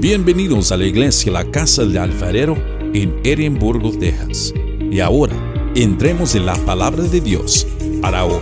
[0.00, 2.56] Bienvenidos a la iglesia La Casa del Alfarero
[2.94, 4.54] en Edimburgo, Texas.
[4.78, 5.34] Y ahora,
[5.74, 7.66] entremos en la palabra de Dios
[8.00, 8.40] para hoy.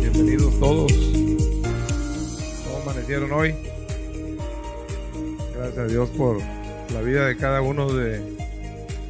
[0.00, 0.90] Bienvenidos todos.
[2.64, 3.54] ¿Cómo amanecieron hoy?
[5.54, 6.38] Gracias a Dios por
[6.94, 8.18] la vida de cada uno de,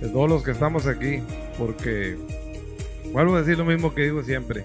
[0.00, 1.20] de todos los que estamos aquí,
[1.58, 2.16] porque
[3.12, 4.64] vuelvo a decir lo mismo que digo siempre.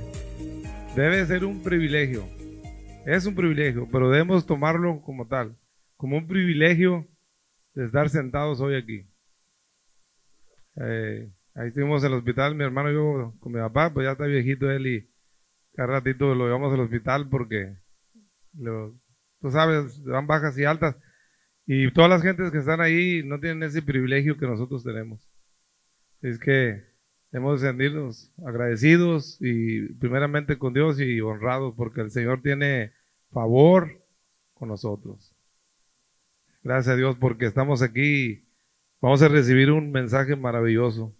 [0.95, 2.36] Debe ser un privilegio.
[3.07, 5.55] Es un privilegio, pero debemos tomarlo como tal,
[5.95, 7.07] como un privilegio
[7.73, 9.07] de estar sentados hoy aquí.
[10.75, 14.11] Eh, ahí estuvimos en el hospital, mi hermano y yo con mi papá, pues ya
[14.11, 15.09] está viejito él y
[15.75, 17.77] cada ratito lo llevamos al hospital porque
[18.59, 18.93] lo-
[19.41, 20.97] tú sabes, dan bajas y altas.
[21.67, 25.21] Y todas las gentes que están ahí no tienen ese privilegio que nosotros tenemos.
[26.21, 26.83] Es que
[27.31, 32.91] hemos de sentirnos agradecidos y primeramente con Dios y honrados porque el Señor tiene
[33.31, 34.01] favor
[34.53, 35.33] con nosotros.
[36.63, 38.45] Gracias a Dios porque estamos aquí.
[39.01, 41.13] Vamos a recibir un mensaje maravilloso.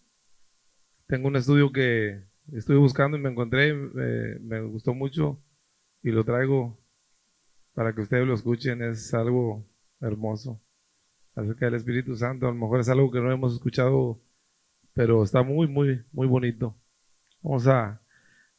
[1.07, 5.39] Tengo un estudio que estuve buscando y me encontré, eh, me gustó mucho
[6.03, 6.77] y lo traigo
[7.73, 8.81] para que ustedes lo escuchen.
[8.81, 9.63] Es algo
[10.01, 10.59] hermoso
[11.35, 12.47] acerca del Espíritu Santo.
[12.47, 14.19] A lo mejor es algo que no hemos escuchado,
[14.93, 16.75] pero está muy, muy, muy bonito.
[17.41, 18.01] Vamos a,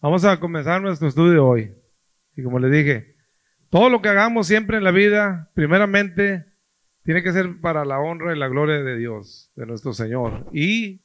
[0.01, 1.75] vamos a comenzar nuestro estudio hoy.
[2.37, 3.18] Y como les dije,
[3.71, 6.45] todo lo que hagamos siempre en la vida, primeramente,
[7.05, 10.47] tiene que ser para la honra y la gloria de Dios, de nuestro Señor.
[10.53, 11.01] Y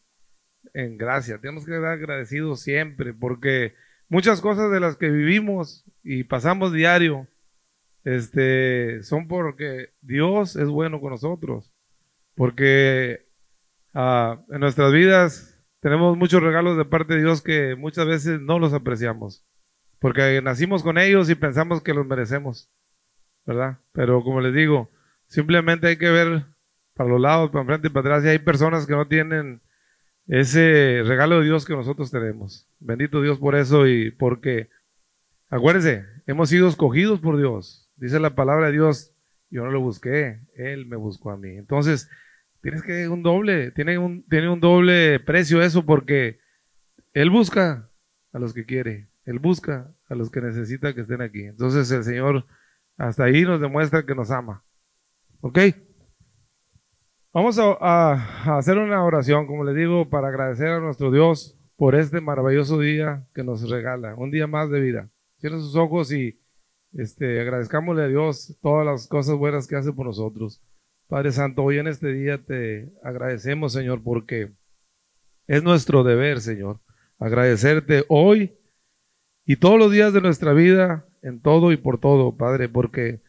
[0.73, 3.73] en gracia, tenemos que estar agradecidos siempre, porque
[4.09, 7.27] muchas cosas de las que vivimos y pasamos diario,
[8.03, 11.71] este, son porque Dios es bueno con nosotros.
[12.35, 13.21] Porque
[13.93, 18.59] ah, en nuestras vidas tenemos muchos regalos de parte de Dios que muchas veces no
[18.59, 19.43] los apreciamos.
[20.03, 22.67] Porque nacimos con ellos y pensamos que los merecemos,
[23.45, 23.77] ¿verdad?
[23.93, 24.89] Pero como les digo,
[25.29, 26.43] simplemente hay que ver
[26.93, 29.61] para los lados, para enfrente y para atrás, y hay personas que no tienen
[30.27, 32.67] ese regalo de Dios que nosotros tenemos.
[32.81, 34.67] Bendito Dios por eso y porque,
[35.49, 37.89] acuérdense, hemos sido escogidos por Dios.
[37.95, 39.11] Dice la palabra de Dios,
[39.49, 41.51] yo no lo busqué, Él me buscó a mí.
[41.51, 42.09] Entonces,
[42.61, 46.39] tienes que un doble, tiene un, tiene un doble precio eso porque
[47.13, 47.87] Él busca
[48.33, 51.43] a los que quiere, Él busca a los que necesita que estén aquí.
[51.43, 52.45] Entonces el Señor
[52.97, 54.63] hasta ahí nos demuestra que nos ama.
[55.41, 55.59] ¿Ok?
[57.33, 62.21] Vamos a, hacer una oración, como les digo, para agradecer a nuestro Dios por este
[62.21, 65.09] maravilloso día que nos regala, un día más de vida.
[65.39, 66.39] Cierren sus ojos y
[66.93, 70.61] este, agradezcámosle a Dios todas las cosas buenas que hace por nosotros.
[71.07, 74.51] Padre Santo, hoy en este día te agradecemos, Señor, porque
[75.47, 76.79] es nuestro deber, Señor,
[77.17, 78.53] agradecerte hoy
[79.45, 83.19] y todos los días de nuestra vida, en todo y por todo, Padre, porque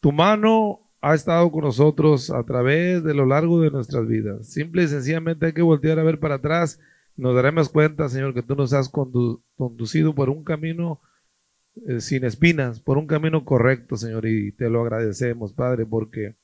[0.00, 4.46] tu mano ha estado con nosotros a través de lo largo de nuestras vidas.
[4.48, 6.80] Simple y sencillamente hay que voltear a ver para atrás.
[7.16, 11.00] Nos daremos cuenta, Señor, que tú nos has condu- conducido por un camino
[11.88, 16.34] eh, sin espinas, por un camino correcto, Señor, y te lo agradecemos, Padre, porque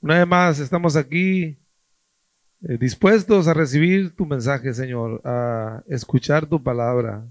[0.00, 1.56] una vez más estamos aquí
[2.62, 7.24] eh, dispuestos a recibir tu mensaje, Señor, a escuchar tu palabra.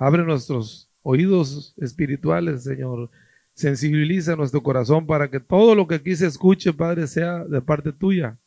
[0.00, 3.10] Abre nuestros oídos espirituales, Señor.
[3.54, 7.92] Sensibiliza nuestro corazón para que todo lo que aquí se escuche, Padre, sea de parte
[7.92, 8.38] tuya.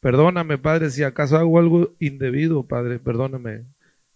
[0.00, 3.62] Perdóname, Padre, si acaso hago algo indebido, Padre, perdóname.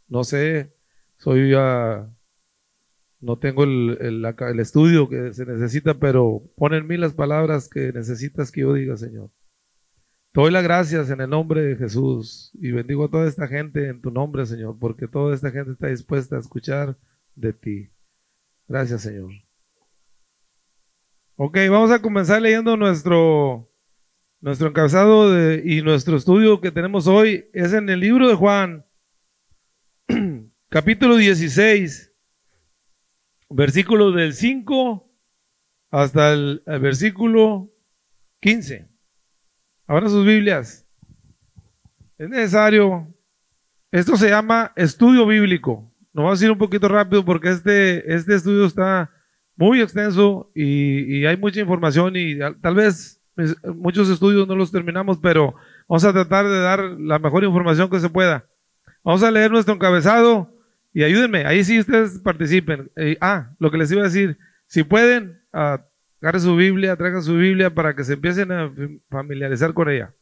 [0.08, 0.72] No sé,
[1.18, 2.08] soy ya,
[3.20, 7.68] no tengo el, el- el estudio que se necesita, pero pon en mí las palabras
[7.68, 9.28] que necesitas que yo diga, Señor.
[10.32, 13.88] Te doy las gracias en el nombre de Jesús y bendigo a toda esta gente
[13.88, 16.96] en tu nombre, Señor, porque toda esta gente está dispuesta a escuchar
[17.34, 17.88] de ti.
[18.68, 19.30] Gracias, Señor.
[21.34, 23.68] Ok, vamos a comenzar leyendo nuestro,
[24.40, 27.46] nuestro encabezado de- y nuestro estudio que tenemos hoy.
[27.52, 28.84] Es en el libro de Juan,
[30.68, 32.12] capítulo 16,
[33.48, 35.08] versículo del 5
[35.90, 37.68] hasta el, el versículo
[38.40, 38.89] 15.
[39.90, 40.86] Ahora sus Biblias.
[42.16, 43.08] Es necesario.
[43.90, 45.90] Esto se llama estudio bíblico.
[46.12, 49.10] Nos vamos a ir un poquito rápido porque este, este estudio está
[49.56, 53.20] muy extenso y, hay mucha información y al- tal vez
[53.74, 55.56] muchos estudios no los terminamos, pero
[55.88, 58.44] vamos a tratar de dar la mejor información que se pueda.
[59.02, 60.54] Vamos a leer nuestro encabezado
[60.94, 62.92] y ayúdenme, ahí sí ustedes participen.
[62.94, 64.38] Eh, ah, lo que les iba a decir,
[64.68, 65.80] si pueden, ah,
[66.20, 70.12] agarren su Biblia, traigan su Biblia para que se empiecen a fam- familiarizar con ella,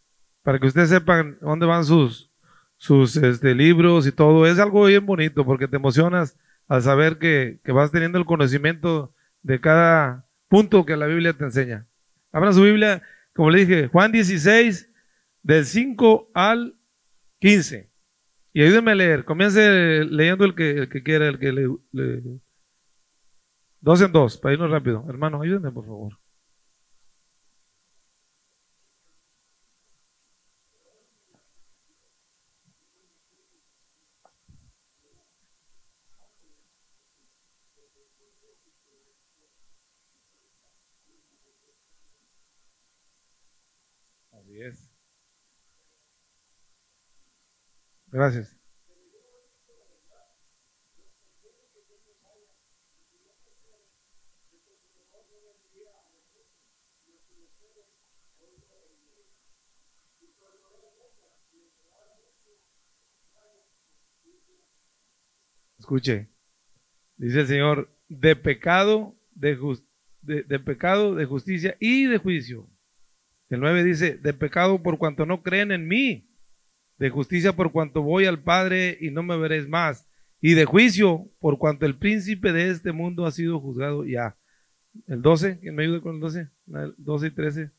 [0.43, 2.31] para que ustedes sepan dónde van sus,
[2.77, 4.47] sus este, libros y todo.
[4.47, 6.37] Es algo bien bonito porque te emocionas
[6.69, 9.13] al saber que, que vas teniendo el conocimiento
[9.43, 11.87] de cada punto que la Biblia te enseña.
[12.33, 13.03] Abra su Biblia,
[13.35, 14.87] como le dije, Juan 16,
[15.43, 16.75] del 5 al
[17.41, 17.89] 15.
[18.53, 19.25] Y ayúdenme a leer.
[19.25, 21.69] Comience leyendo el que, el que quiera, el que le,
[23.81, 25.05] Dos en dos, para irnos rápido.
[25.09, 26.13] Hermano, ayúdenme, por favor.
[44.33, 44.89] Así.
[48.11, 48.58] Gracias.
[65.79, 66.29] Escuche,
[67.17, 69.57] dice el Señor, de pecado, de,
[70.23, 72.67] de, pecado, de justicia y de juicio.
[73.49, 76.27] El 9 dice, de pecado por cuanto no creen en mí,
[76.99, 80.05] de justicia por cuanto voy al Padre y no me veréis más,
[80.41, 84.37] y de juicio por cuanto el príncipe de este mundo ha sido juzgado ya.
[85.07, 86.49] El 12, ¿quién me ayuda con el 12?
[86.99, 87.71] 12 y 13.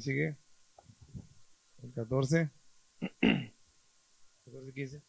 [0.00, 0.36] ¿Quién sigue?
[1.82, 2.50] El 14.
[4.44, 5.02] 14, 15.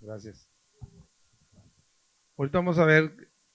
[0.00, 0.48] Gracias.
[2.36, 3.12] Ahorita vamos a ver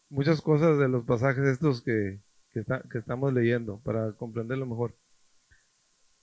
[0.10, 2.20] muchas cosas de los pasajes estos que,
[2.54, 4.94] que, que estamos leyendo para comprenderlo mejor.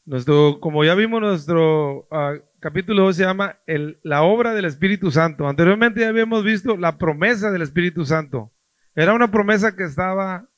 [0.08, 5.46] Nuestro, como ya vimos, nuestro uh, capítulo se llama el, la obra del Espíritu Santo.
[5.46, 8.50] Anteriormente ya habíamos visto la promesa del Espíritu Santo.
[8.94, 10.48] Era una promesa que estaba,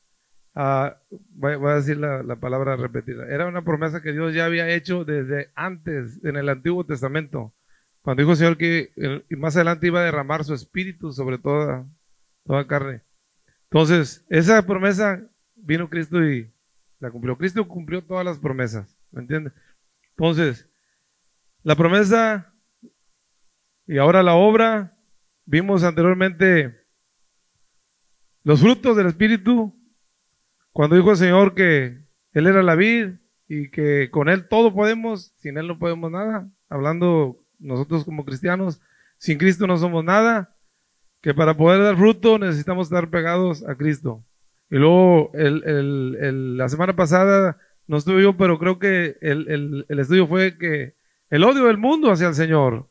[0.55, 0.91] uh,
[1.31, 5.05] voy, a decir la, la, palabra repetida, era una promesa que Dios ya había hecho
[5.05, 7.53] desde antes, en el Antiguo Testamento,
[8.03, 8.93] cuando dijo el Señor que
[9.31, 11.85] más adelante iba a derramar su Espíritu sobre toda,
[12.47, 13.01] toda carne.
[13.65, 15.21] Entonces, esa promesa
[15.57, 16.49] vino Cristo y
[17.01, 17.37] la cumplió.
[17.37, 19.00] Cristo cumplió todas las promesas.
[19.13, 19.53] ¿Me entiendes?
[20.11, 20.67] Entonces,
[21.63, 22.53] la promesa
[23.87, 24.93] y ahora la obra,
[25.47, 26.79] vimos anteriormente
[28.45, 29.75] los frutos del Espíritu,
[30.73, 31.99] cuando dijo el Señor que
[32.33, 33.15] Él era la vid
[33.49, 38.81] y que con Él todo podemos, sin Él no podemos nada, hablando nosotros como cristianos,
[39.19, 40.55] sin Cristo no somos nada,
[41.21, 44.23] que para poder dar fruto necesitamos estar pegados a Cristo.
[44.71, 47.59] Y luego la semana pasada
[47.91, 50.93] no estuve yo, pero creo que el, estudio fue que
[51.29, 52.87] el odio del mundo hacia el Señor,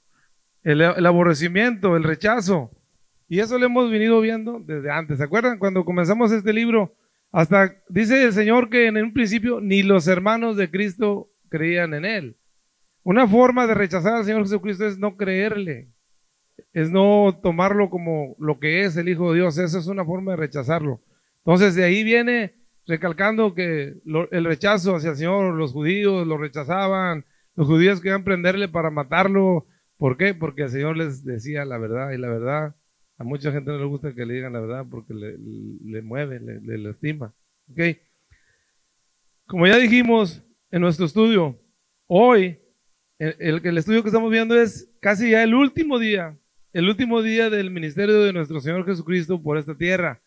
[0.62, 2.70] el, aborrecimiento, el rechazo,
[3.30, 5.20] y eso lo hemos venido viendo desde antes.
[5.20, 6.92] ¿Se acuerdan cuando comenzamos este libro?
[7.32, 12.04] Hasta dice el Señor que en un principio ni los hermanos de Cristo creían en
[12.04, 12.36] Él.
[13.04, 15.88] Una forma de rechazar al Señor Jesucristo es no creerle,
[16.74, 19.58] es no tomarlo como lo que es el Hijo de Dios.
[19.58, 21.00] Esa es una forma de rechazarlo.
[21.38, 22.59] Entonces de ahí viene
[22.90, 23.94] recalcando que
[24.32, 27.24] el rechazo hacia el Señor, los judíos lo rechazaban,
[27.56, 29.68] los judíos querían prenderle para matarlo.
[29.98, 30.34] ¿Por qué?
[30.34, 32.76] Porque el Señor les decía la verdad y la verdad
[33.20, 36.78] a mucha gente no le gusta que le digan la verdad porque le, mueve, le,
[36.80, 37.32] lastima.
[37.72, 38.00] ¿Okay?
[39.46, 40.42] Como ya dijimos
[40.72, 41.56] en nuestro estudio,
[42.08, 42.58] hoy
[43.20, 46.36] el, el estudio que estamos viendo es casi ya el último día,
[46.74, 50.20] el último día del ministerio de nuestro Señor Jesucristo por esta tierra.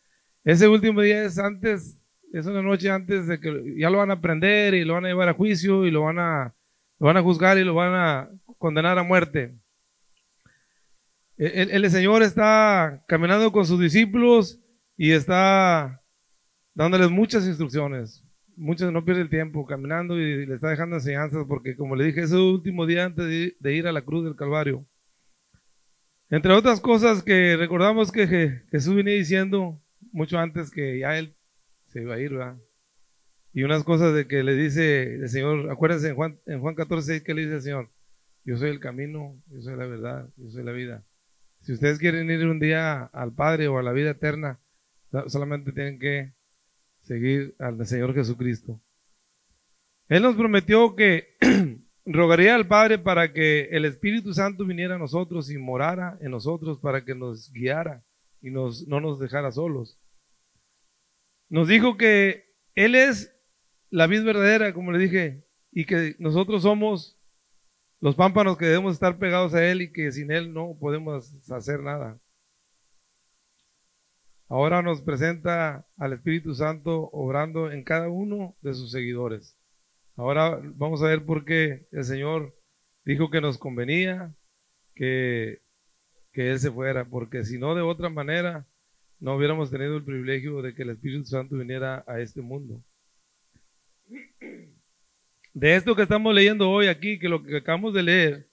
[0.45, 2.02] Ese último día es antes
[2.33, 5.09] es una noche antes de que ya lo van a prender y lo van a
[5.09, 6.55] llevar a juicio y lo van a,
[6.99, 9.55] van a juzgar y lo van a condenar a muerte.
[11.37, 14.59] El, el, Señor está caminando con sus discípulos
[14.97, 16.01] y está
[16.75, 18.23] dándoles muchas instrucciones.
[18.57, 22.23] Muchos no pierde el tiempo caminando y le está dejando enseñanzas porque, como le dije,
[22.23, 23.27] es el último día antes
[23.59, 24.87] de, ir a la cruz del Calvario.
[26.31, 29.79] Entre otras cosas que recordamos que Jesús venía diciendo
[30.13, 31.35] mucho antes que ya él
[31.93, 32.57] se iba a ir, ¿verdad?
[33.53, 37.07] Y unas cosas de que le dice el Señor, acuérdense en Juan, en Juan 14,
[37.07, 37.89] 6 que le dice el Señor,
[38.45, 41.03] yo soy el camino, yo soy la verdad, yo soy la vida.
[41.65, 44.59] Si ustedes quieren ir un día al Padre o a la vida eterna,
[45.29, 46.33] solamente tienen que
[47.05, 48.81] seguir al Señor Jesucristo.
[50.09, 51.37] Él nos prometió que
[52.07, 56.79] rogaría al Padre para que el Espíritu Santo viniera a nosotros y morara en nosotros
[56.81, 58.03] para que nos guiara
[58.41, 59.97] y nos, no nos dejara solos.
[61.53, 63.31] Nos dijo que Él es
[63.91, 67.15] la vid verdadera, como le dije, y que nosotros somos
[68.01, 71.81] los pámpanos que debemos estar pegados a Él y que sin Él no podemos hacer
[71.81, 72.19] nada.
[74.49, 79.55] Ahora nos presenta al Espíritu Santo obrando en cada uno de sus seguidores.
[80.17, 82.55] Ahora vamos a ver por qué el Señor
[83.05, 84.35] dijo que nos convenía
[84.95, 85.61] que,
[86.33, 88.65] que Él se fuera, porque si no, de otra manera,
[89.23, 92.81] no hubiéramos tenido el privilegio de que el Espíritu Santo viniera a este mundo
[95.55, 98.47] de esto que estamos leyendo hoy aquí, que lo que acabamos de leer,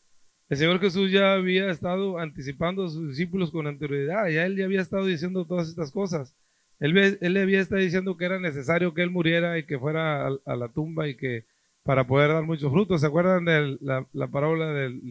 [0.49, 4.65] el Señor Jesús ya había estado anticipando a sus discípulos con anterioridad, ya él ya
[4.65, 6.33] había estado diciendo todas estas cosas.
[6.79, 10.27] Él, él le había estado diciendo que era necesario que él muriera y que fuera
[10.27, 11.43] a, la tumba y que
[11.83, 13.01] para poder dar muchos frutos.
[13.01, 15.01] ¿Se acuerdan de la, parábola del,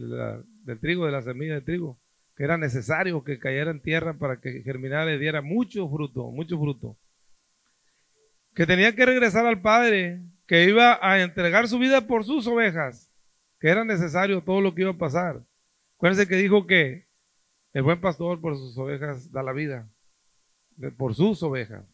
[0.64, 1.98] del, trigo, de la semilla de trigo?
[2.38, 6.56] Que era necesario que cayera en tierra para que germinara y diera mucho fruto, mucho
[6.56, 6.96] fruto.
[8.54, 13.10] Que tenía que regresar al Padre que iba a entregar su vida por sus ovejas,
[13.58, 15.42] que era necesario todo lo que iba a pasar.
[15.96, 17.06] Acuérdense que dijo que
[17.72, 19.88] el buen pastor por sus ovejas da la vida,
[20.96, 21.84] por sus ovejas,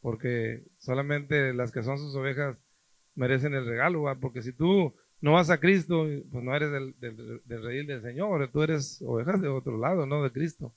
[0.00, 2.58] porque solamente las que son sus ovejas
[3.14, 7.84] merecen el regalo, porque si tú no vas a Cristo, pues no eres del, rey
[7.84, 10.72] del Señor, tú eres ovejas de otro lado, no de Cristo.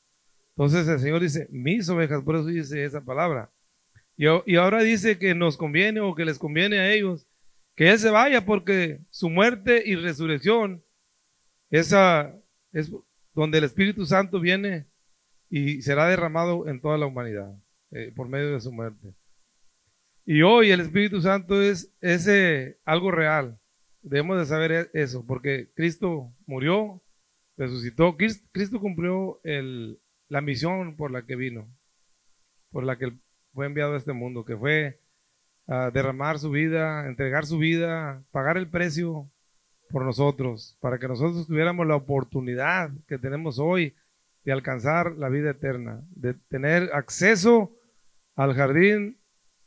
[0.52, 3.50] Entonces el Señor dice, mis ovejas, por eso dice esa palabra.
[4.18, 7.26] Y, ahora dice que nos conviene o que les conviene a ellos
[7.76, 10.84] que Él se vaya porque su muerte y resurrección
[11.72, 11.90] es
[13.34, 14.86] donde el Espíritu Santo viene
[15.50, 17.52] y será derramado en toda la humanidad
[17.92, 19.14] eh, por medio de su muerte.
[20.26, 23.58] Y hoy el Espíritu Santo es ese algo real.
[24.04, 27.02] Debemos de saber e, eso, porque Cristo murió,
[27.58, 28.16] resucitó.
[28.18, 29.98] Cristo cumplió el,
[30.30, 31.68] la misión por la que vino,
[32.72, 33.14] por la que
[33.54, 35.00] fue enviado a este mundo, que fue
[35.68, 39.30] a derramar su vida, entregar su vida, pagar el precio
[39.90, 43.94] por nosotros, para que nosotros tuviéramos la oportunidad que tenemos hoy
[44.44, 47.72] de alcanzar la vida eterna, de tener acceso
[48.36, 49.18] al jardín,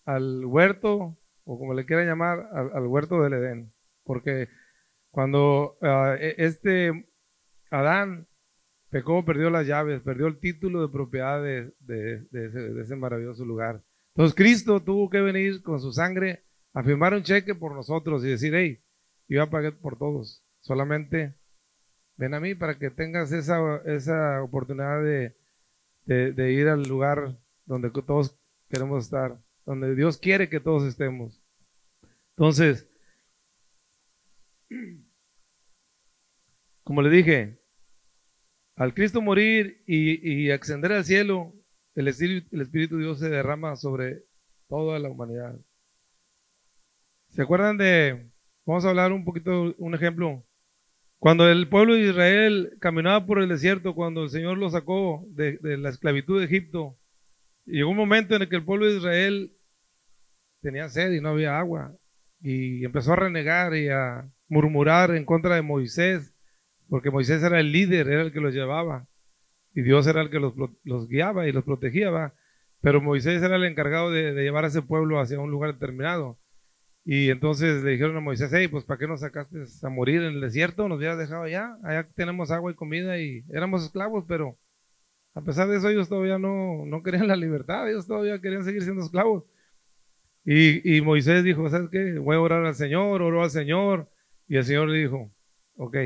[0.04, 3.72] al huerto, o como le quieran llamar, al, huerto del Edén.
[4.06, 4.48] Porque
[5.10, 7.06] cuando ah, e, este
[7.70, 8.26] Adán
[8.90, 11.72] pecó, perdió las llaves, perdió el título de propiedad de,
[12.80, 13.82] ese, maravilloso lugar.
[14.14, 18.28] Entonces Cristo tuvo que venir con su sangre a firmar un cheque por nosotros y
[18.28, 18.78] decir, hey,
[19.28, 21.34] yo a pagar por todos, solamente
[22.16, 25.34] ven a mí para que tengas esa, esa oportunidad de,
[26.06, 27.34] de ir al lugar
[27.66, 28.34] donde todos
[28.70, 29.36] queremos estar,
[29.66, 31.38] donde Dios quiere que todos estemos.
[32.30, 32.86] Entonces,
[36.84, 37.58] como le dije,
[38.76, 41.52] al Cristo morir y, ascender al cielo,
[41.94, 44.22] el Espíritu, el Espíritu de Dios se derrama sobre
[44.68, 45.56] toda la humanidad.
[47.34, 48.30] ¿Se acuerdan de,
[48.64, 50.42] vamos a hablar un poquito, un ejemplo?
[51.18, 55.56] Cuando el pueblo de Israel caminaba por el desierto, cuando el Señor lo sacó de,
[55.58, 56.94] de la esclavitud de Egipto,
[57.64, 59.50] llegó un momento en el que el pueblo de Israel
[60.60, 61.92] tenía sed y no había agua,
[62.40, 66.32] y empezó a renegar y a murmurar en contra de Moisés
[66.88, 69.06] porque Moisés era el líder, era el que los llevaba,
[69.74, 70.54] y Dios era el que los,
[71.08, 72.32] guiaba y los protegía,
[72.80, 76.36] pero Moisés era el encargado de, llevar a ese pueblo hacia un lugar determinado.
[77.04, 80.34] Y entonces le dijeron a Moisés, hey, pues ¿para qué nos sacaste a morir en
[80.34, 80.88] el desierto?
[80.88, 84.56] Nos hubieras dejado allá, allá tenemos agua y comida y éramos esclavos, pero
[85.34, 88.82] a pesar de eso ellos todavía no, no querían la libertad, ellos todavía querían seguir
[88.82, 89.44] siendo esclavos.
[90.44, 92.18] Y, y Moisés dijo, ¿sabes qué?
[92.18, 94.08] Voy a orar al Señor, oró al Señor,
[94.48, 95.30] y el Señor le dijo,
[95.76, 95.96] ok,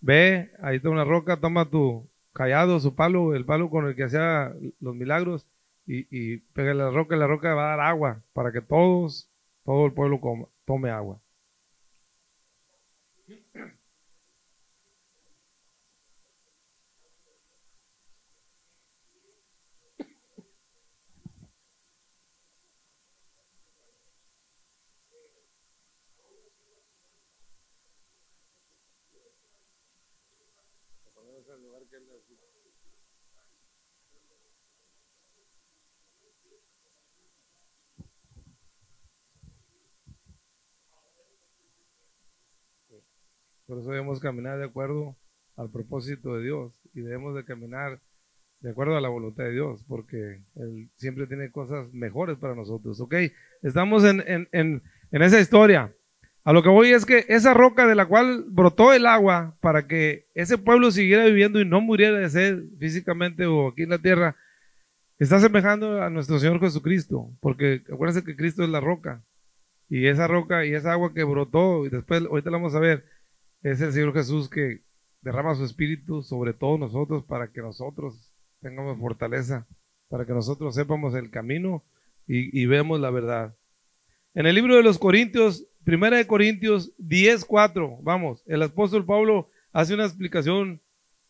[0.00, 4.04] Ve, ahí está una roca, toma tu callado, su palo, el palo con el que
[4.04, 5.46] hacía los milagros,
[5.86, 9.28] y, y pega la roca, la roca va a dar agua para que todos,
[9.64, 10.20] todo el pueblo
[10.64, 11.18] tome agua.
[43.70, 45.14] Por eso debemos caminar de acuerdo
[45.56, 48.00] al propósito de Dios y debemos de caminar
[48.62, 53.00] de acuerdo a la voluntad de Dios, porque Él siempre tiene cosas mejores para nosotros.
[53.00, 53.14] Ok,
[53.62, 55.92] estamos en, esa historia.
[56.42, 59.86] A lo que voy es que esa roca de la cual brotó el agua para
[59.86, 63.98] que ese pueblo siguiera viviendo y no muriera de sed físicamente o aquí en la
[63.98, 64.34] tierra,
[65.20, 69.22] está semejando a nuestro Señor Jesucristo, porque acuérdense que Cristo es la roca.
[69.88, 73.04] Y esa roca y esa agua que brotó, y después, ahorita la vamos a ver,
[73.62, 74.80] es el Señor Jesús que
[75.22, 78.14] derrama su espíritu sobre todos nosotros para que nosotros
[78.60, 79.66] tengamos fortaleza,
[80.08, 81.82] para que nosotros sepamos el camino
[82.26, 83.54] y, y vemos la verdad.
[84.34, 89.94] En el libro de los Corintios, Primera de Corintios 10.4, vamos, el apóstol Pablo hace
[89.94, 90.80] una explicación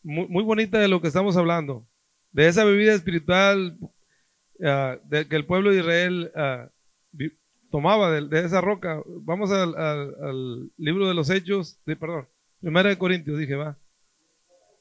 [0.03, 1.85] muy, bonita de lo que estamos hablando,
[2.31, 3.77] de esa bebida espiritual
[4.63, 6.69] ah, de, que el pueblo de Israel uh,
[7.71, 9.01] tomaba de, esa roca.
[9.21, 12.27] Vamos al, al, libro de los Hechos, de, perdón,
[12.59, 13.77] Primera de Corintios, dije, va.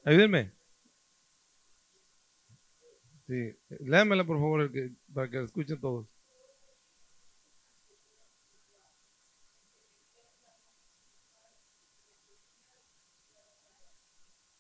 [0.05, 0.51] Ayúdenme.
[3.27, 4.71] Sí, léamela por favor
[5.15, 6.07] para que la escuchen todos.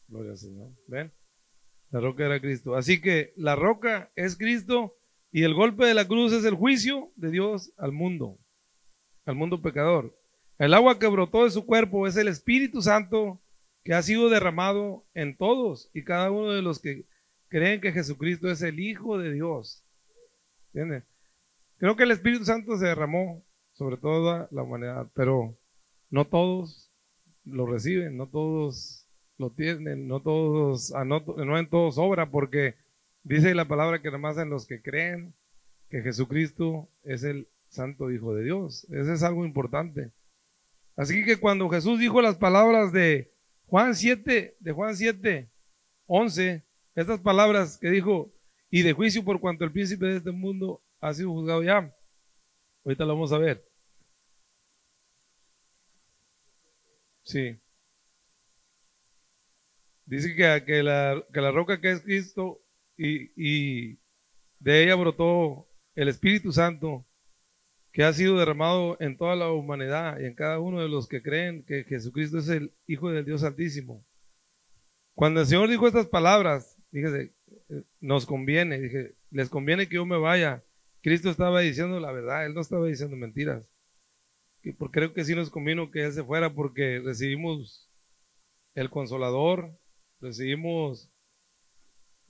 [0.08, 0.68] Gloria al Señor.
[0.86, 1.12] ¿Ven?
[1.90, 2.76] La roca era Cristo.
[2.76, 4.94] Así que la roca es Cristo
[5.32, 8.36] y el golpe de la cruz es el juicio de Dios al mundo,
[9.26, 10.12] al mundo pecador.
[10.58, 13.40] El agua que brotó de su cuerpo es el Espíritu Santo
[13.84, 17.04] que ha sido derramado en todos y cada uno de los que
[17.48, 19.82] creen que Jesucristo es el Hijo de Dios.
[20.66, 21.04] ¿Entiendes?
[21.78, 25.56] Creo que el Espíritu Santo se derramó sobre toda la humanidad, pero
[26.10, 26.90] no todos
[27.44, 29.06] lo reciben, no todos
[29.38, 31.24] lo tienen, no todos, ah, no,
[31.58, 32.74] en todos obra, porque
[33.22, 35.34] dice la palabra que más en los que creen
[35.90, 38.84] que Jesucristo es el Santo Hijo de Dios.
[38.90, 40.10] Eso es algo importante.
[40.96, 43.30] Así que cuando Jesús dijo las palabras de
[43.66, 45.48] Juan 7, de Juan 7,
[46.06, 46.62] 11,
[46.94, 48.30] estas palabras que dijo,
[48.70, 51.92] y de juicio por cuanto el príncipe de este mundo ha sido juzgado ya.
[52.84, 53.62] Ahorita lo vamos a ver.
[57.24, 57.58] Sí.
[60.06, 62.58] Dice que, que, la, roca que es Cristo
[63.00, 63.98] y,
[64.58, 67.04] de ella brotó el Espíritu Santo
[67.92, 71.22] que ha sido derramado en toda la humanidad y en cada uno de los que
[71.22, 74.04] creen que Jesucristo es el Hijo del Dios Altísimo.
[75.14, 77.32] Cuando el Señor dijo estas palabras, fíjese,
[78.00, 80.62] nos conviene, dije, les conviene que yo me vaya.
[81.02, 83.64] Cristo estaba diciendo la verdad, Él no estaba diciendo mentiras.
[84.78, 87.88] Porque creo que sí nos convino que Él se fuera porque recibimos
[88.74, 89.70] el consolador,
[90.20, 91.10] recibimos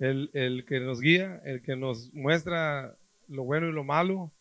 [0.00, 2.96] el, el, que nos guía, el que nos muestra
[3.28, 4.32] lo bueno y lo malo.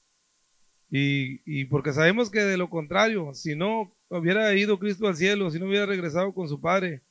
[0.89, 5.51] Y, y, porque sabemos que de lo contrario, si no hubiera ido Cristo al cielo,
[5.51, 7.01] si no hubiera regresado con su Padre,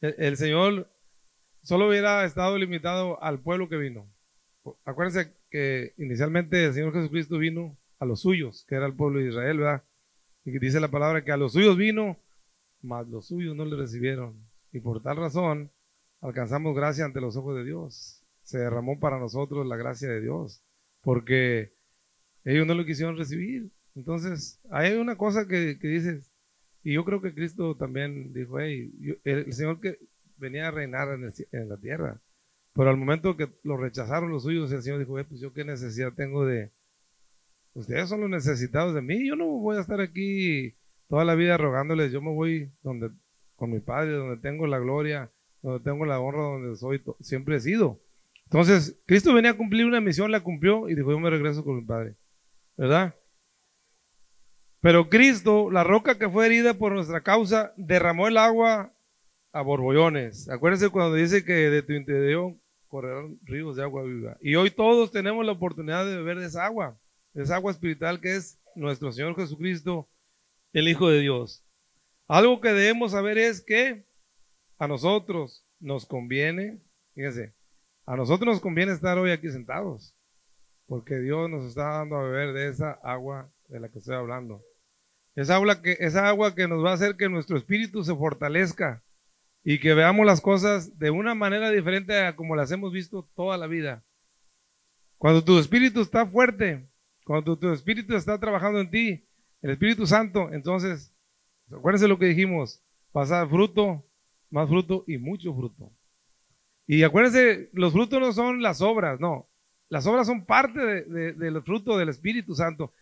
[0.00, 0.88] el, Señor
[1.62, 4.06] solo hubiera estado limitado al pueblo que vino.
[4.84, 9.28] Acuérdense que inicialmente el Señor Jesucristo vino a los suyos, que era el pueblo de
[9.28, 9.82] Israel, ¿verdad?
[10.44, 12.16] Y dice la palabra que a los suyos vino,
[12.82, 14.34] mas los suyos no le recibieron.
[14.72, 15.70] Y por tal razón
[16.20, 18.20] alcanzamos gracia ante los ojos de Dios.
[18.44, 20.62] Se derramó para nosotros la gracia de Dios,
[21.02, 21.72] porque
[22.44, 23.70] ellos no lo quisieron recibir.
[23.94, 26.24] Entonces, hay una cosa que, que dices,
[26.82, 28.90] y yo creo que Cristo también dijo, hey,
[29.24, 29.98] el, Señor que
[30.38, 31.08] venía a reinar
[31.52, 32.20] en, la tierra,
[32.74, 36.12] pero al momento que lo rechazaron los suyos, el Señor dijo, pues yo qué necesidad
[36.14, 36.70] tengo de...
[37.74, 40.74] Ustedes son los necesitados de mí, yo no voy a estar aquí
[41.08, 43.10] toda la vida rogándoles, yo me voy donde
[43.56, 45.30] con mi Padre, donde tengo la gloria,
[45.62, 47.98] donde tengo la honra, donde soy, siempre he sido.
[48.44, 51.76] Entonces, Cristo venía a cumplir una misión, la cumplió y dijo, yo me regreso con
[51.76, 52.14] mi Padre.
[52.76, 53.14] ¿Verdad?
[54.80, 58.90] Pero Cristo, la roca que fue herida por nuestra causa, derramó el agua
[59.52, 60.48] a borbollones.
[60.48, 62.54] Acuérdense cuando dice que de tu interior
[62.88, 64.36] correrán ríos de agua viva.
[64.40, 66.96] Y hoy todos tenemos la oportunidad de beber de esa agua,
[67.34, 70.08] de esa agua espiritual que es nuestro Señor Jesucristo,
[70.72, 71.62] el Hijo de Dios.
[72.26, 74.04] Algo que debemos saber es que
[74.80, 76.80] a nosotros nos conviene,
[77.14, 77.54] fíjense,
[78.06, 80.12] a nosotros nos conviene estar hoy aquí sentados,
[80.86, 84.60] porque Dios nos está dando a beber de esa agua de la que estoy hablando.
[85.36, 89.02] Esa agua que, esa agua que nos va a hacer que nuestro espíritu se fortalezca
[89.62, 93.56] y que veamos las cosas de una manera diferente a como las hemos visto toda
[93.56, 94.02] la vida.
[95.18, 96.88] Cuando tu espíritu está fuerte,
[97.24, 99.24] cuando tu espíritu está trabajando en ti,
[99.62, 101.12] el Espíritu Santo, entonces
[101.72, 102.80] Acuérdense lo que dijimos,
[103.12, 104.04] pasar fruto,
[104.50, 105.90] más fruto y mucho fruto.
[106.86, 109.46] Y acuérdense, los frutos no son las obras, no.
[109.88, 112.92] Las obras son parte de, del fruto del Espíritu Santo.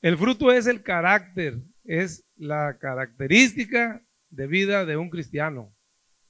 [0.00, 5.72] El fruto es el carácter, es la característica de vida de un cristiano.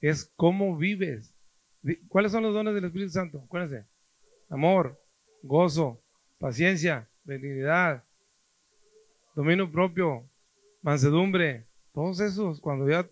[0.01, 1.33] Es cómo vives.
[2.07, 3.41] ¿Cuáles son los dones del Espíritu Santo?
[3.43, 3.87] Acuérdense.
[4.49, 4.97] Amor,
[5.41, 5.99] gozo,
[6.39, 8.03] paciencia, benignidad,
[9.35, 10.23] dominio propio,
[10.81, 13.07] mansedumbre, todos esos, cuando ya,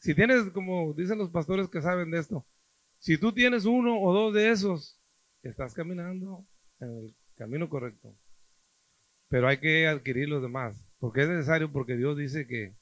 [0.00, 2.44] si tienes, como dicen los pastores que saben de esto,
[2.98, 4.98] si tú tienes uno o dos de esos,
[5.42, 6.44] estás caminando
[6.80, 8.14] en el camino correcto.
[9.28, 12.74] Pero hay que adquirir los demás, porque es necesario, porque Dios dice que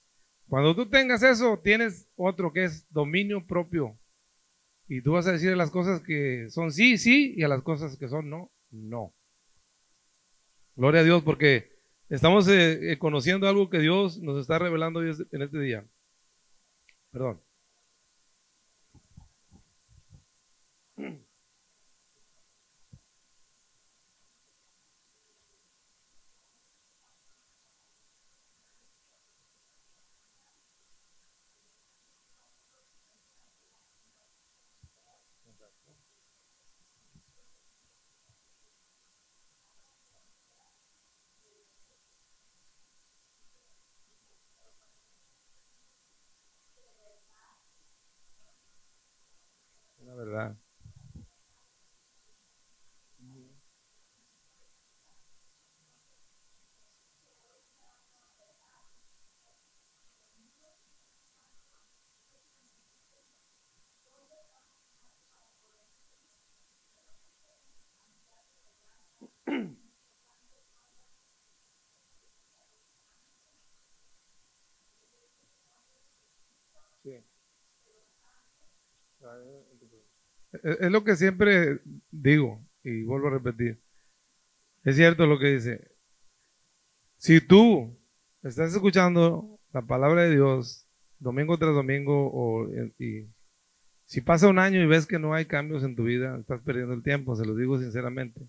[0.48, 3.98] cuando tú tengas eso, tienes otro que es dominio propio.
[4.88, 7.98] Y tú vas a decir las cosas que son sí, sí, y a las cosas
[7.98, 9.12] que son no, no.
[10.76, 11.68] Gloria a Dios, porque
[12.09, 15.85] estamos eh, eh, conociendo algo que Dios nos está revelando en este día.
[17.12, 17.40] Perdón.
[50.18, 50.57] verdad.
[77.03, 77.25] Sí.
[80.52, 81.80] Es lo que siempre
[82.11, 83.78] digo y vuelvo a repetir.
[84.84, 85.90] Es cierto lo que dice.
[87.18, 87.94] Si tú
[88.42, 90.87] estás escuchando la palabra de Dios
[91.18, 93.26] domingo tras domingo o, y
[94.06, 96.94] si pasa un año y ves que no hay cambios en tu vida, estás perdiendo
[96.94, 98.40] el tiempo, se lo digo sinceramente.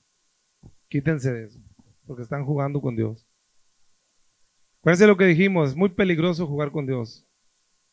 [0.88, 1.60] Quítense de eso,
[2.08, 3.26] porque están jugando con Dios.
[4.80, 7.26] Acuérdense lo que dijimos, es muy peligroso jugar con Dios.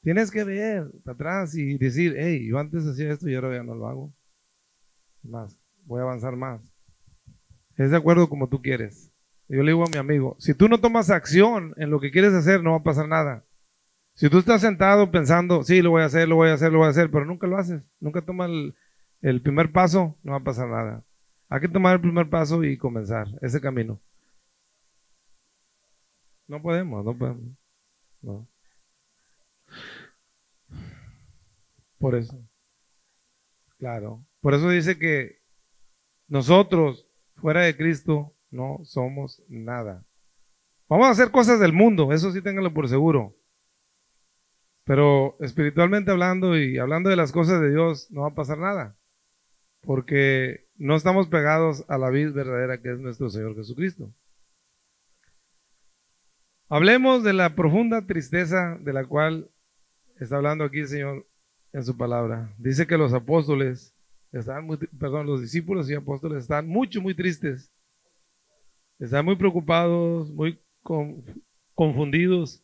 [0.06, 3.74] Tienes que ver atrás y decir, hey, yo antes hacía esto y ahora ya no
[3.74, 4.12] lo hago.
[5.24, 5.52] Más,
[5.84, 6.60] voy a avanzar más.
[7.76, 9.10] Es de acuerdo como tú quieres.
[9.48, 12.34] Yo le digo a mi amigo, si tú no tomas acción en lo que quieres
[12.34, 13.42] hacer, no va a pasar nada.
[14.14, 16.78] Si tú estás sentado pensando, sí, lo voy a hacer, lo voy a hacer, lo
[16.78, 18.76] voy a hacer, pero nunca lo haces, nunca tomas el,
[19.22, 21.02] el primer paso, no va a pasar nada.
[21.48, 23.98] Hay que tomar el primer paso y comenzar ese camino.
[26.46, 27.42] No podemos, no podemos.
[28.22, 28.46] No.
[31.98, 32.38] Por eso.
[33.78, 34.20] Claro.
[34.40, 35.38] Por eso dice que
[36.28, 40.04] nosotros, fuera de Cristo, no somos nada.
[40.88, 43.34] Vamos a hacer cosas del mundo, eso sí ténganlo por seguro.
[44.84, 48.96] Pero espiritualmente hablando y hablando de las cosas de Dios, no va a pasar nada.
[49.82, 54.08] Porque no estamos pegados a la vida verdadera que es nuestro Señor Jesucristo.
[56.68, 59.48] Hablemos de la profunda tristeza de la cual
[60.18, 61.26] está hablando aquí el Señor
[61.72, 62.52] en su palabra.
[62.58, 63.92] Dice que los apóstoles
[64.32, 67.70] están muy, perdón, los discípulos y apóstoles están mucho, muy tristes.
[68.98, 70.58] Están muy preocupados, muy
[71.74, 72.62] confundidos.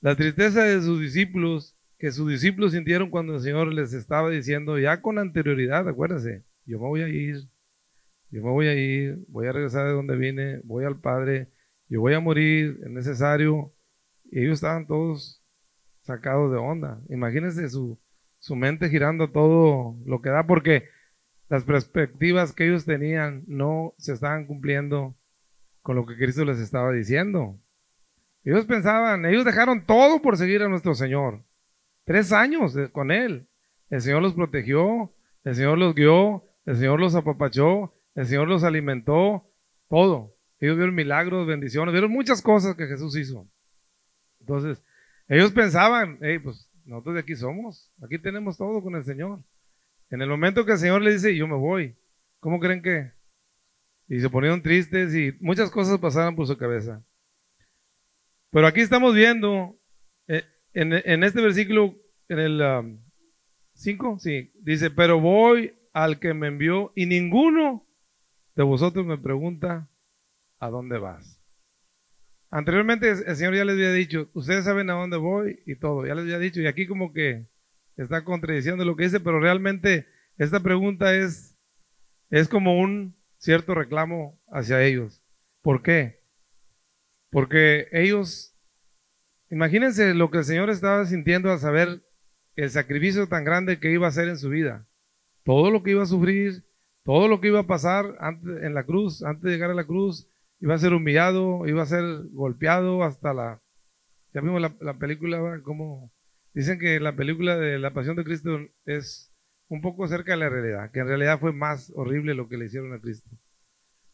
[0.00, 4.78] La tristeza de sus discípulos, que sus discípulos sintieron cuando el Señor les estaba diciendo,
[4.78, 7.44] ya con anterioridad, acuérdense, yo me voy a ir,
[8.30, 11.48] yo me voy a ir, voy a regresar de donde vine, voy al Padre,
[11.88, 13.72] yo voy a morir, es necesario.
[14.30, 15.41] Y ellos estaban todos
[16.02, 17.00] sacados de onda.
[17.08, 17.98] Imagínense su,
[18.38, 20.88] su mente girando todo lo que da, porque
[21.48, 25.14] las perspectivas que ellos tenían no se estaban cumpliendo
[25.82, 27.56] con lo que Cristo les estaba diciendo.
[28.44, 31.40] Ellos pensaban, ellos dejaron todo por seguir a nuestro Señor.
[32.04, 33.46] Tres años con Él.
[33.90, 35.12] El Señor los protegió,
[35.44, 39.44] el Señor los guió, el Señor los apapachó, el Señor los alimentó,
[39.88, 40.32] todo.
[40.58, 43.46] Ellos vieron milagros, bendiciones, vieron muchas cosas que Jesús hizo.
[44.40, 44.82] Entonces,
[45.28, 49.38] ellos pensaban, hey, pues nosotros de aquí somos, aquí tenemos todo con el Señor.
[50.10, 51.94] En el momento que el Señor le dice, yo me voy,
[52.40, 53.10] ¿cómo creen que?
[54.08, 57.02] Y se ponieron tristes y muchas cosas pasaron por su cabeza.
[58.50, 59.74] Pero aquí estamos viendo,
[60.28, 61.94] eh, en, este versículo,
[62.28, 62.98] en el
[63.74, 67.82] 5, um, sí, dice, pero voy al que me envió y ninguno
[68.54, 69.88] de vosotros me pregunta,
[70.58, 71.41] ¿a dónde vas?
[72.54, 76.14] Anteriormente el Señor ya les había dicho, ustedes saben a dónde voy y todo, ya
[76.14, 77.46] les había dicho, y aquí como que
[77.96, 81.54] está contradiciendo lo que dice, pero realmente esta pregunta es,
[82.28, 85.18] es como un cierto reclamo hacia ellos.
[85.62, 86.18] ¿Por qué?
[87.30, 88.52] Porque ellos,
[89.50, 92.02] imagínense lo que el Señor estaba sintiendo al saber
[92.56, 94.86] el sacrificio tan grande que iba a hacer en su vida,
[95.46, 96.62] todo lo que iba a sufrir,
[97.02, 99.84] todo lo que iba a pasar antes, en la cruz, antes de llegar a la
[99.84, 100.28] cruz,
[100.62, 103.60] iba a ser humillado, iba a ser golpeado hasta la
[104.32, 106.10] Ya vimos la, la película, como
[106.54, 109.28] dicen que la película de la Pasión de Cristo es
[109.68, 112.66] un poco cerca de la realidad, que en realidad fue más horrible lo que le
[112.66, 113.28] hicieron a Cristo.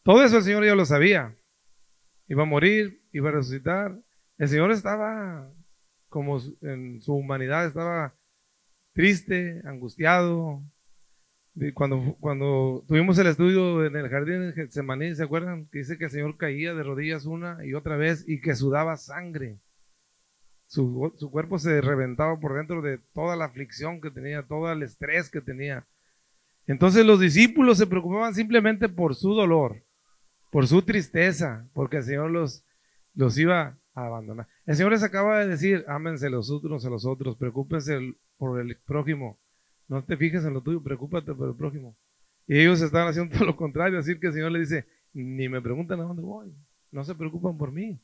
[0.03, 1.35] Todo eso el Señor ya lo sabía.
[2.27, 3.95] Iba a morir, iba a resucitar.
[4.37, 5.51] El Señor estaba
[6.07, 8.13] como en su humanidad, estaba
[8.93, 10.61] triste, angustiado.
[11.73, 15.65] Cuando, cuando tuvimos el estudio en el jardín de ¿se acuerdan?
[15.71, 18.95] Que dice que el Señor caía de rodillas una y otra vez y que sudaba
[18.95, 19.57] sangre.
[20.67, 24.83] Su, su, cuerpo se reventaba por dentro de toda la aflicción que tenía, todo el
[24.83, 25.85] estrés que tenía.
[26.67, 29.77] Entonces los discípulos se preocupaban simplemente por su dolor,
[30.51, 32.63] por su tristeza, porque el Señor los,
[33.15, 34.47] los iba a abandonar.
[34.65, 38.77] El Señor les acaba de decir, ámense los unos a los otros, preocúpense por el
[38.85, 39.37] prójimo.
[39.89, 41.97] No te fijes en lo tuyo, preocúpate por el prójimo.
[42.47, 45.61] Y ellos estaban haciendo todo lo contrario, decir que el Señor le dice, ni me
[45.61, 46.53] preguntan a dónde voy,
[46.91, 47.99] no se preocupan por mí.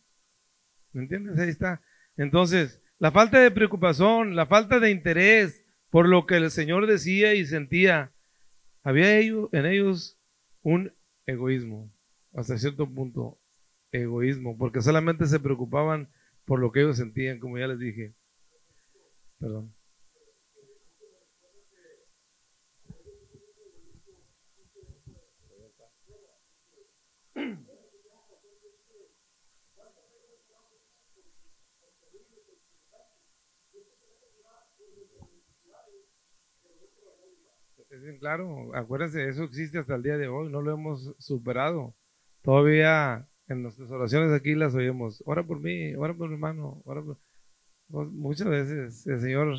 [0.91, 1.37] ¿Me entiendes?
[1.37, 1.81] Ahí está.
[2.17, 7.33] Entonces, la falta de preocupación, la falta de interés por lo que el Señor decía
[7.35, 8.11] y sentía,
[8.83, 10.17] había en ellos
[10.61, 10.91] un
[11.25, 11.91] egoísmo,
[12.33, 13.37] hasta cierto punto,
[13.91, 16.07] egoísmo, porque solamente se preocupaban
[16.45, 18.13] por lo que ellos sentían, como ya les dije.
[19.39, 19.74] Perdón.
[38.19, 41.93] Claro, acuérdense, eso existe hasta el día de hoy, no lo hemos superado.
[42.43, 47.01] Todavía en nuestras oraciones aquí las oímos, ora por mí, ora por mi hermano, ora
[47.01, 47.17] por...
[47.89, 49.57] Pues, muchas veces el Señor,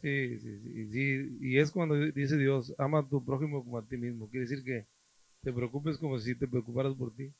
[0.00, 3.98] sí, sí, sí, y es cuando dice Dios, ama a tu prójimo como a ti
[3.98, 4.86] mismo, quiere decir que
[5.42, 7.32] te preocupes como si te preocuparas por ti.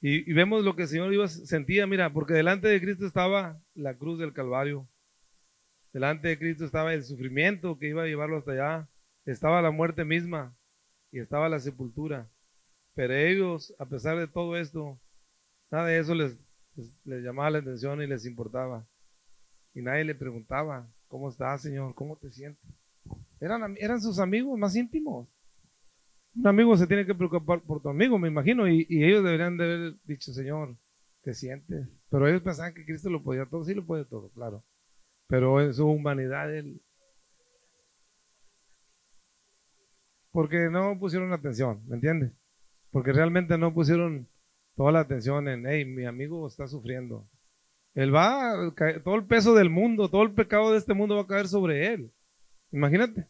[0.00, 3.94] Y, vemos lo que el Señor iba, sentía, mira, porque delante de Cristo estaba la
[3.94, 4.88] cruz del Calvario,
[5.92, 8.88] Delante de Cristo estaba el sufrimiento que iba a llevarlo hasta allá,
[9.26, 10.56] estaba la muerte misma
[11.10, 12.26] y estaba la sepultura.
[12.94, 14.98] Pero ellos, a pesar de todo esto,
[15.70, 16.32] nada de eso les,
[17.04, 18.86] les, llamaba la atención y les importaba.
[19.74, 21.94] Y nadie le preguntaba, ¿cómo estás, Señor?
[21.94, 22.64] ¿Cómo te sientes?
[23.38, 25.28] Eran, eran sus amigos más íntimos.
[26.34, 29.64] Un amigo se tiene que preocupar por tu amigo, me imagino, y, ellos deberían de
[29.64, 30.76] haber dicho, Señor,
[31.22, 31.88] ¿te sientes?
[32.10, 34.62] Pero ellos pensaban que Cristo lo podía todo, sí lo puede todo, claro
[35.32, 36.82] pero en su humanidad él...
[40.30, 42.32] Porque no pusieron atención, ¿me entiendes?
[42.90, 44.28] Porque realmente no pusieron
[44.76, 47.26] toda la atención en, hey, mi amigo está sufriendo.
[47.94, 51.26] Él va, todo el peso del mundo, todo el pecado de este mundo va a
[51.26, 52.12] caer sobre él.
[52.70, 53.26] Imagínate.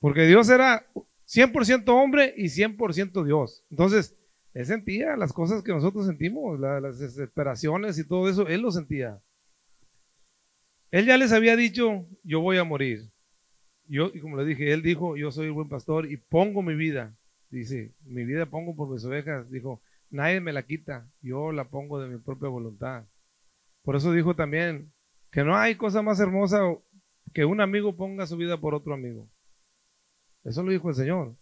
[0.00, 0.86] Porque Dios era
[1.26, 3.62] 100% hombre y 100% Dios.
[3.70, 4.14] Entonces,
[4.54, 9.18] él sentía las cosas que nosotros sentimos, las desesperaciones y todo eso, él lo sentía.
[10.90, 13.10] Él ya les había dicho, yo voy a morir.
[13.88, 16.74] Yo, y como le dije, él dijo, yo soy el buen pastor y pongo mi
[16.74, 17.12] vida.
[17.50, 19.50] Dice, mi vida pongo por mis ovejas.
[19.50, 23.04] Dijo, nadie me la quita, yo la pongo de mi propia voluntad.
[23.82, 24.92] Por eso dijo también
[25.32, 26.60] que no hay cosa más hermosa
[27.32, 29.28] que un amigo ponga su vida por otro amigo.
[30.44, 31.34] Eso lo dijo el Señor.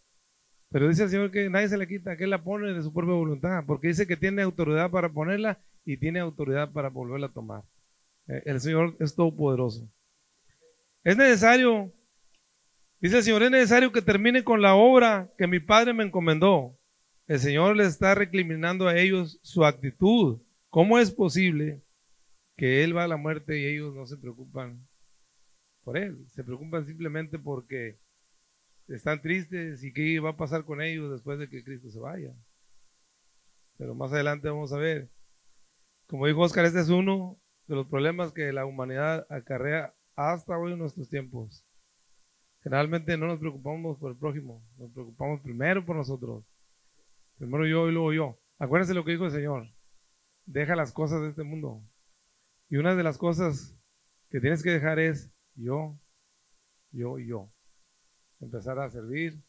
[0.70, 2.92] Pero dice el Señor que nadie se la quita, que Él la pone de su
[2.92, 7.32] propia voluntad, porque dice que tiene autoridad para ponerla y tiene autoridad para volverla a
[7.32, 7.62] tomar.
[8.28, 9.86] Eh, el Señor es todopoderoso.
[11.04, 11.92] Es necesario,
[13.00, 16.74] dice el Señor, es necesario que termine con la obra que mi Padre me encomendó.
[17.26, 20.40] El Señor le está recriminando a ellos su actitud.
[20.70, 21.82] ¿Cómo es posible
[22.56, 24.78] que Él va a la muerte y ellos no se preocupan
[25.84, 26.16] por Él?
[26.34, 27.98] Se preocupan simplemente porque
[28.96, 32.32] están tristes y qué va a pasar con ellos después de que Cristo se vaya.
[33.78, 35.08] Pero más adelante vamos a ver.
[36.06, 40.72] Como dijo Oscar, este es uno de los problemas que la humanidad acarrea hasta hoy
[40.72, 41.64] en nuestros tiempos.
[42.62, 46.44] Generalmente no nos preocupamos por el prójimo, nos preocupamos primero por nosotros.
[47.38, 48.38] Primero yo y luego yo.
[48.58, 49.66] Acuérdense lo que dijo el Señor.
[50.46, 51.82] Deja las cosas de este mundo.
[52.68, 53.72] Y una de las cosas
[54.30, 55.98] que tienes que dejar es yo,
[56.92, 57.48] yo yo.
[58.42, 59.40] Empezar a servir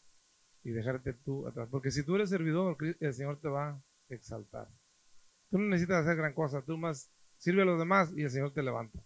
[0.62, 1.68] y dejarte tú atrás.
[1.70, 4.66] Porque si tú eres servidor, el Señor te va a exaltar.
[5.50, 8.52] Tú no necesitas hacer gran cosa, tú más sirve a los demás y el Señor
[8.52, 8.98] te levanta.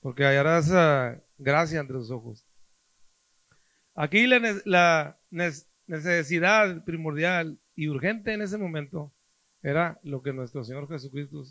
[0.00, 2.44] Porque hallarás esa gracia entre tus ojos.
[3.94, 5.18] Aquí la,
[5.86, 9.12] necesidad primordial y urgente en ese momento
[9.62, 11.44] era lo que nuestro Señor Jesucristo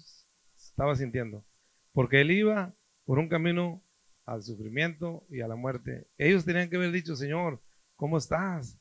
[0.57, 1.43] estaba sintiendo.
[1.91, 2.73] Porque Él iba
[3.05, 3.82] por un camino
[4.25, 6.07] al sufrimiento y a la muerte.
[6.17, 7.59] Ellos tenían que haber dicho, Señor,
[7.95, 8.77] ¿cómo estás?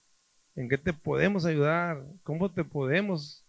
[0.55, 2.03] ¿En qué te podemos ayudar?
[2.23, 3.43] ¿Cómo te podemos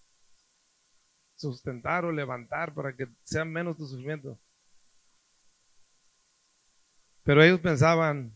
[1.44, 4.38] sustentar o levantar para que sean menos tus sufrimientos.
[7.24, 8.34] Pero ellos pensaban,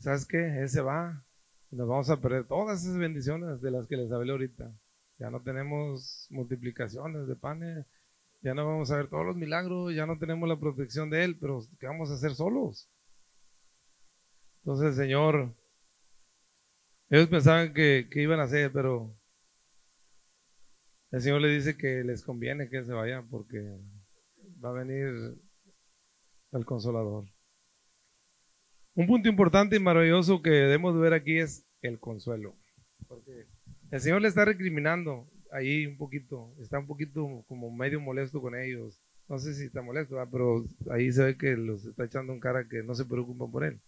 [0.00, 0.62] ¿sabes qué?
[0.62, 1.24] Ese va,
[1.70, 4.70] nos vamos a perder todas esas bendiciones de las que les hablé ahorita.
[5.18, 7.86] Ya no tenemos multiplicaciones de panes,
[8.42, 11.36] ya no vamos a ver todos los milagros, ya no tenemos la protección de Él,
[11.40, 12.88] pero ¿qué vamos a hacer solos?
[14.68, 15.50] Entonces Señor,
[17.08, 19.10] ellos pensaban que, iban a hacer, pero
[21.10, 23.56] el Señor le dice que les conviene que se vayan porque
[24.62, 25.38] va a venir
[26.52, 27.24] el consolador.
[28.94, 32.54] Un punto importante y maravilloso que debemos ver aquí es el consuelo.
[33.08, 33.46] Porque
[33.90, 38.54] el Señor le está recriminando ahí un poquito, está un poquito como medio molesto con
[38.54, 38.98] ellos.
[39.30, 42.68] No sé si está molesto, pero ahí se ve que los está echando en cara
[42.68, 43.80] que no se preocupan por él.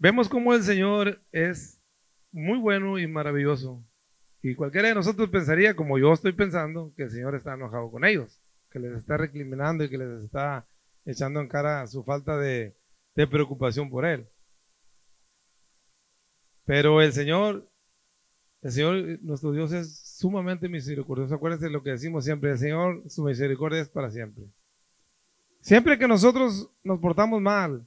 [0.00, 1.78] Vemos cómo el Señor es
[2.32, 3.80] muy bueno y maravilloso.
[4.42, 8.04] Y cualquiera de nosotros pensaría, como yo estoy pensando, que el Señor está enojado con
[8.04, 8.40] ellos,
[8.72, 10.66] que les está recriminando y que les está
[11.04, 12.74] echando en cara su falta de,
[13.14, 14.26] de preocupación por Él.
[16.64, 17.70] Pero el Señor
[18.62, 21.34] el Señor, nuestro Dios es sumamente misericordioso.
[21.34, 24.44] Acuérdense de lo que decimos siempre, el Señor, su misericordia es para siempre.
[25.62, 27.86] Siempre que nosotros nos portamos mal,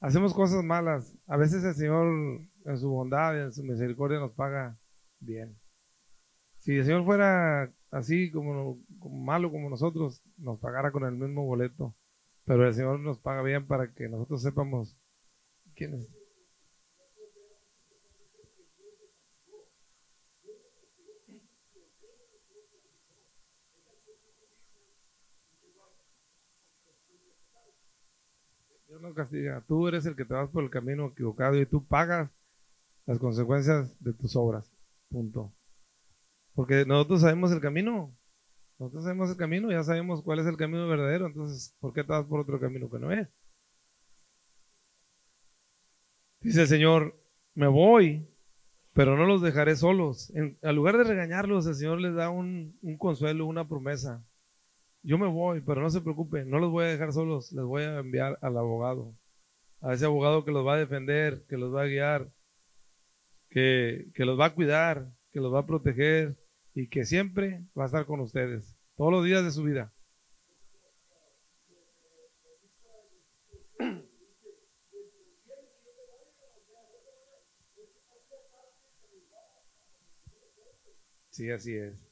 [0.00, 2.06] hacemos cosas malas, a veces el Señor
[2.64, 4.76] en su bondad y en su misericordia nos paga
[5.20, 5.56] bien.
[6.60, 8.78] Si el Señor fuera así como,
[9.10, 11.94] malo como nosotros, nos pagara con el mismo boleto.
[12.44, 14.96] Pero el Señor nos paga bien para que nosotros sepamos
[15.74, 16.17] quién es.
[29.08, 29.62] No castiga.
[29.66, 32.30] Tú eres el que te vas por el camino equivocado y tú pagas
[33.06, 34.64] las consecuencias de tus obras.
[35.10, 35.52] Punto.
[36.54, 38.14] Porque nosotros sabemos el camino.
[38.78, 41.26] Nosotros sabemos el camino, ya sabemos cuál es el camino verdadero.
[41.26, 43.28] Entonces, ¿por qué te vas por otro camino que no es?
[46.40, 47.16] Dice el Señor,
[47.54, 48.28] me voy,
[48.92, 50.30] pero no los dejaré solos.
[50.34, 54.24] En, lugar de regañarlos, el Señor les da un, un consuelo, una promesa
[55.02, 57.82] yo me voy, pero no se preocupen, no los voy a dejar solos, les voy
[57.84, 59.14] a enviar al abogado,
[59.80, 62.28] a ese abogado que los va a defender, que los va a guiar,
[63.50, 66.36] que, que los va a cuidar, que los va a proteger
[66.74, 69.92] y que siempre va a estar con ustedes, todos los días de su vida.
[81.30, 82.07] Sí, así es.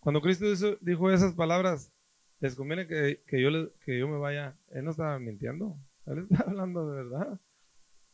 [0.00, 0.46] Cuando Cristo
[0.80, 1.90] dijo esas palabras,
[2.40, 4.54] les conviene que, yo, me vaya.
[4.72, 7.40] Él no estaba mintiendo, él estaba hablando de verdad.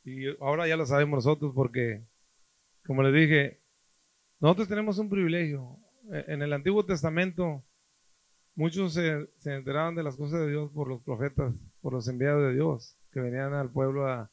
[0.04, 2.02] Y ahora ya lo sabemos nosotros porque,
[2.86, 3.58] como les dije,
[4.40, 5.76] nosotros tenemos un privilegio.
[6.12, 7.62] E, en el Antiguo Testamento,
[8.54, 12.54] muchos se, enteraban de las cosas de Dios por los profetas, por los enviados de
[12.54, 14.30] Dios, que venían al pueblo a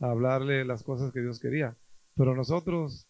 [0.00, 1.76] hablarle las cosas que Dios quería.
[2.16, 3.06] Pero nosotros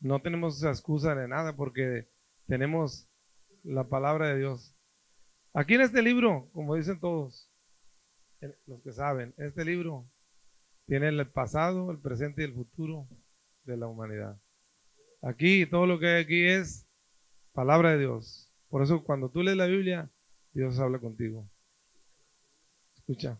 [0.00, 2.08] no tenemos excusa de nada porque
[2.46, 3.08] tenemos
[3.64, 4.74] la palabra de Dios.
[5.52, 7.48] Aquí en este libro, como dicen todos,
[8.66, 10.04] los que saben, este libro
[10.86, 13.06] tiene el pasado, el presente y el futuro
[13.64, 14.40] de la humanidad.
[15.22, 16.86] Aquí todo lo que hay aquí es
[17.52, 18.48] palabra de Dios.
[18.68, 20.08] Por eso cuando tú lees la Biblia,
[20.52, 21.48] Dios habla contigo.
[22.98, 23.38] Escucha.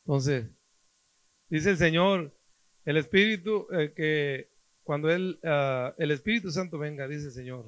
[0.00, 0.50] Entonces,
[1.50, 2.32] dice el Señor,
[2.84, 4.48] el Espíritu eh, que
[4.88, 7.66] cuando él, ah, el Espíritu Santo venga, dice el Señor,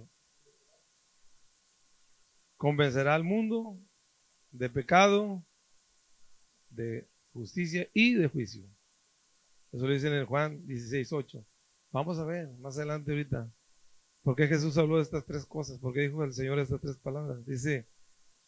[2.57, 3.77] convencerá al mundo
[4.53, 5.45] de pecado,
[6.71, 8.65] de justicia y de juicio.
[9.71, 11.45] Eso lo dice en Juan 16, 8.
[11.93, 13.53] Vamos a ver más adelante ahorita.
[14.23, 15.79] ¿Por qué Jesús habló de estas tres cosas?
[15.79, 17.45] ¿Por qué dijo el Señor estas tres palabras?
[17.45, 17.87] Dice,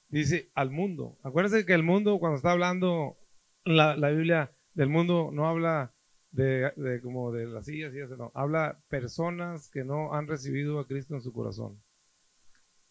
[0.08, 1.18] dice al mundo.
[1.22, 3.18] Acuérdense que el mundo, cuando está hablando
[3.66, 5.92] la, la Biblia del mundo, no habla
[6.33, 8.33] de, como de las sillas y eso, no.
[8.35, 11.78] Habla personas que no han recibido a Cristo en su corazón.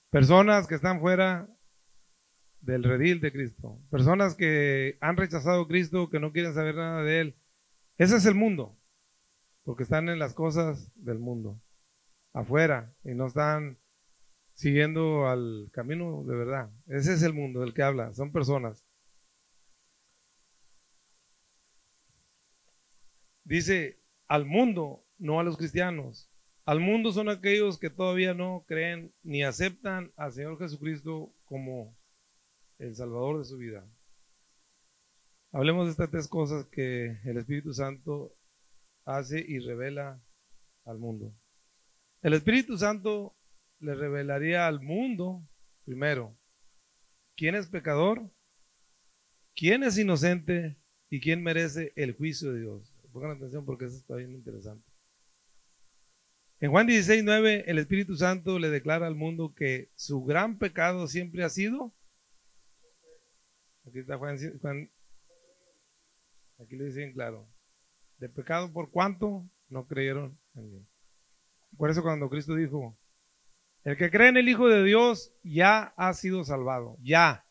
[0.10, 1.48] Personas que están fuera
[2.62, 3.78] del redil de Cristo.
[3.90, 7.36] Personas que han rechazado Cristo, que no quieren saber nada de Él.
[7.98, 8.76] Ese es el mundo.
[9.64, 11.60] Porque están en las cosas del mundo.
[12.34, 12.94] Afuera.
[13.04, 13.78] Y no están
[14.56, 16.70] siguiendo al camino de verdad.
[16.88, 18.14] Ese es el mundo del que habla.
[18.14, 18.84] Son personas.
[23.44, 26.28] Dice al mundo, no a los cristianos.
[26.66, 31.94] Al mundo son aquellos que todavía no creen ni aceptan al Señor Jesucristo como
[32.80, 33.84] el Salvador de su vida.
[35.52, 38.32] Hablemos de estas tres cosas que el Espíritu Santo
[39.06, 40.22] hace y revela
[40.86, 41.34] al mundo.
[42.22, 43.34] El Espíritu Santo
[43.80, 45.42] le revelaría al mundo,
[45.86, 46.34] primero,
[47.36, 48.22] quién es pecador,
[49.56, 50.78] quién es inocente
[51.10, 52.91] y quién merece el juicio de Dios.
[53.12, 54.86] Pongan atención porque eso está bien interesante.
[56.60, 61.08] En Juan 16, 9, el Espíritu Santo le declara al mundo que su gran pecado
[61.08, 61.92] siempre ha sido.
[63.88, 64.38] Aquí está Juan,
[66.60, 67.48] aquí le dicen claro.
[68.20, 70.88] De pecado por cuánto no creyeron en mí.
[71.78, 72.96] Por eso cuando Cristo dijo,
[73.84, 77.44] el que cree en el Hijo de Dios ya ha sido salvado, ya.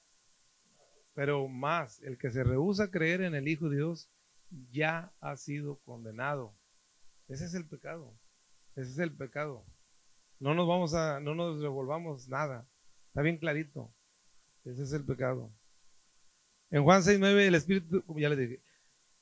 [1.15, 4.09] Pero más, el que se rehúsa a creer en el Hijo de Dios
[4.73, 6.53] ya ha sido condenado.
[7.29, 8.13] Ese es el pecado.
[8.77, 9.65] Ese es el pecado.
[10.39, 12.67] No nos vamos a, no nos revolvamos nada.
[13.09, 13.91] Está bien clarito.
[14.65, 15.51] Ese es el pecado.
[16.71, 18.61] En Juan 6.9 el Espíritu, como ya les dije,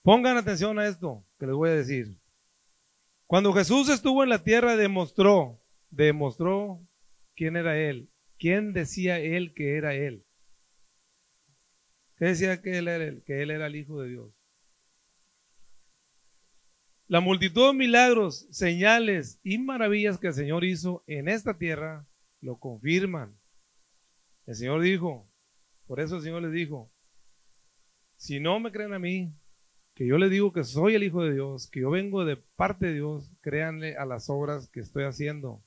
[0.03, 2.17] pongan atención a esto que les voy a decir.
[3.27, 5.59] Cuando Jesús estuvo en la tierra demostró,
[5.91, 6.81] demostró
[7.35, 8.09] quién era Él,
[8.39, 10.25] quién decía Él que era Él.
[12.19, 13.23] ¿Qué decía que Él era Él?
[13.27, 14.38] Que Él era el Hijo de Dios.
[17.09, 22.07] La multitud de milagros, señales y maravillas que el Señor hizo en esta tierra
[22.43, 23.35] lo confirman.
[24.47, 25.27] El Señor dijo,
[25.87, 26.91] por eso el Señor les dijo,
[28.19, 29.33] si no me creen a mí,
[29.95, 32.89] que yo les digo que soy el Hijo de Dios, que yo vengo de parte
[32.89, 35.63] de Dios, créanle a las obras que estoy haciendo,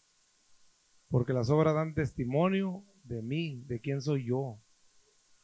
[1.09, 4.59] porque las obras dan testimonio de mí, de quién soy yo.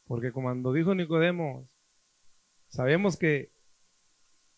[0.06, 1.68] Porque como dijo Nicodemo,
[2.68, 3.50] sabemos que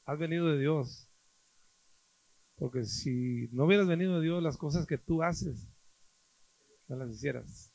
[0.05, 1.07] has venido de Dios,
[2.61, 5.67] porque si no hubieras venido de Dios, las cosas que tú haces,
[6.89, 7.73] no las hicieras.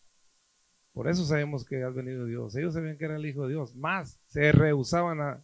[0.94, 2.56] Por eso sabemos que has venido de Dios.
[2.56, 3.76] Ellos sabían que era el Hijo de Dios.
[3.76, 5.44] Más, se rehusaban a,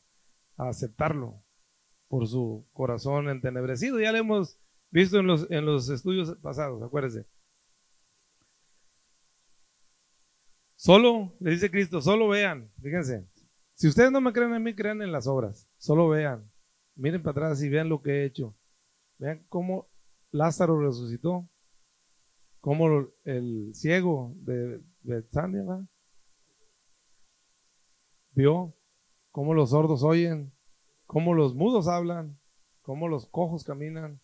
[0.57, 1.41] aceptarlo
[2.07, 3.99] por su corazón entenebrecido.
[3.99, 4.57] Ya lo hemos
[4.91, 7.25] visto en los, en los estudios pasados, acuérdense.
[10.75, 13.27] Solo, le dice Cristo, solo vean, fíjense.
[13.73, 15.67] Si ustedes no me creen en mí, crean en las obras.
[15.79, 16.47] Solo vean.
[16.95, 18.55] Miren para atrás y vean lo que he hecho.
[19.21, 19.85] Vean cómo
[20.31, 21.47] Lázaro resucitó,
[22.59, 25.63] cómo el ciego de Bethania
[28.33, 28.73] vio,
[29.29, 30.51] cómo los sordos oyen,
[31.05, 32.35] cómo los mudos hablan,
[32.81, 34.19] cómo los cojos caminan,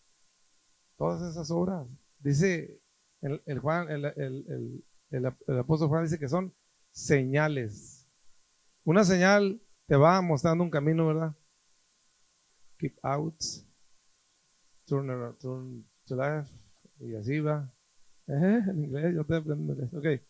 [0.96, 1.86] todas esas obras.
[2.18, 2.80] Dice
[3.20, 6.52] el, Juan, el, el apóstol Juan dice que son
[6.90, 8.04] señales.
[8.82, 11.36] Una señal te va mostrando un camino, ¿verdad?
[12.78, 13.67] Keep out
[14.88, 15.84] turn, turn
[17.00, 17.70] y así va.
[18.26, 20.20] en inglés, yo te aprendo Ok.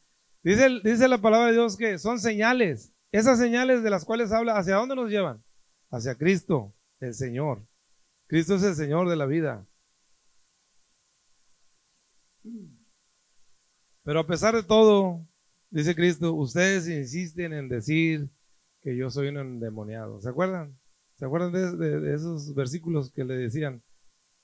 [0.42, 2.92] Dice, dice la palabra de Dios que son señales.
[3.11, 5.42] Esas señales de las cuales habla, ¿hacia dónde nos llevan?
[5.90, 7.62] Hacia Cristo, el Señor.
[8.26, 9.66] Cristo es el Señor de la vida.
[14.04, 15.26] Pero a pesar de todo,
[15.70, 18.28] dice Cristo, ustedes insisten en decir
[18.82, 20.20] que yo soy un endemoniado.
[20.20, 20.78] ¿Se acuerdan?
[21.18, 23.82] ¿Se acuerdan de esos versículos que le decían?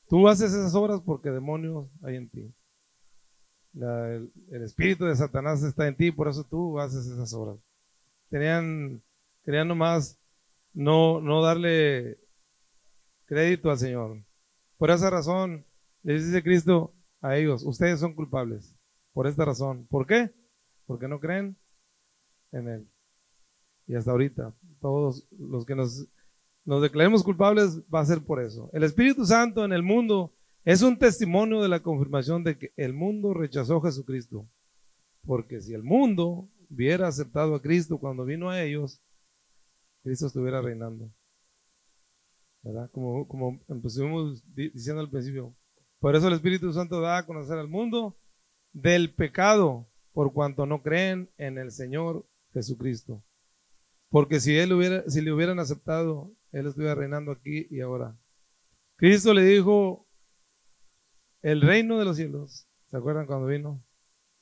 [0.08, 2.54] Tú haces esas obras porque demonios hay en ti.
[3.74, 7.58] el, espíritu de Satanás está en ti, por eso tú haces esas obras.
[8.28, 9.00] Tenían,
[9.44, 10.16] querían nomás
[10.72, 12.18] no, no darle
[13.26, 14.18] crédito al Señor.
[14.78, 15.64] Por esa razón,
[16.02, 16.92] les dice Cristo
[17.22, 18.74] a ellos, ustedes son culpables.
[19.14, 19.86] Por esta razón.
[19.88, 20.30] ¿Por qué?
[20.86, 21.56] Porque no creen
[22.52, 22.88] en Él.
[23.86, 26.06] Y hasta ahorita, todos los que nos
[26.64, 28.70] nos declaremos culpables, va a ser por eso.
[28.72, 30.32] El Espíritu Santo en el mundo
[30.64, 34.46] es un testimonio de la confirmación de que el mundo rechazó a Jesucristo.
[35.26, 38.98] Porque si el mundo hubiera aceptado a Cristo cuando vino a ellos,
[40.02, 41.10] Cristo estuviera reinando.
[42.62, 42.90] ¿Verdad?
[42.92, 45.54] Como, como empezamos diciendo al principio.
[46.00, 48.16] Por eso el Espíritu Santo da a conocer al mundo
[48.72, 53.22] del pecado por cuanto no creen en el Señor Jesucristo.
[54.14, 58.14] Porque si él hubiera, si le hubieran aceptado, él estuviera reinando aquí y ahora.
[58.94, 60.06] Cristo le dijo,
[61.42, 63.82] el reino de los cielos, ¿se acuerdan cuando vino?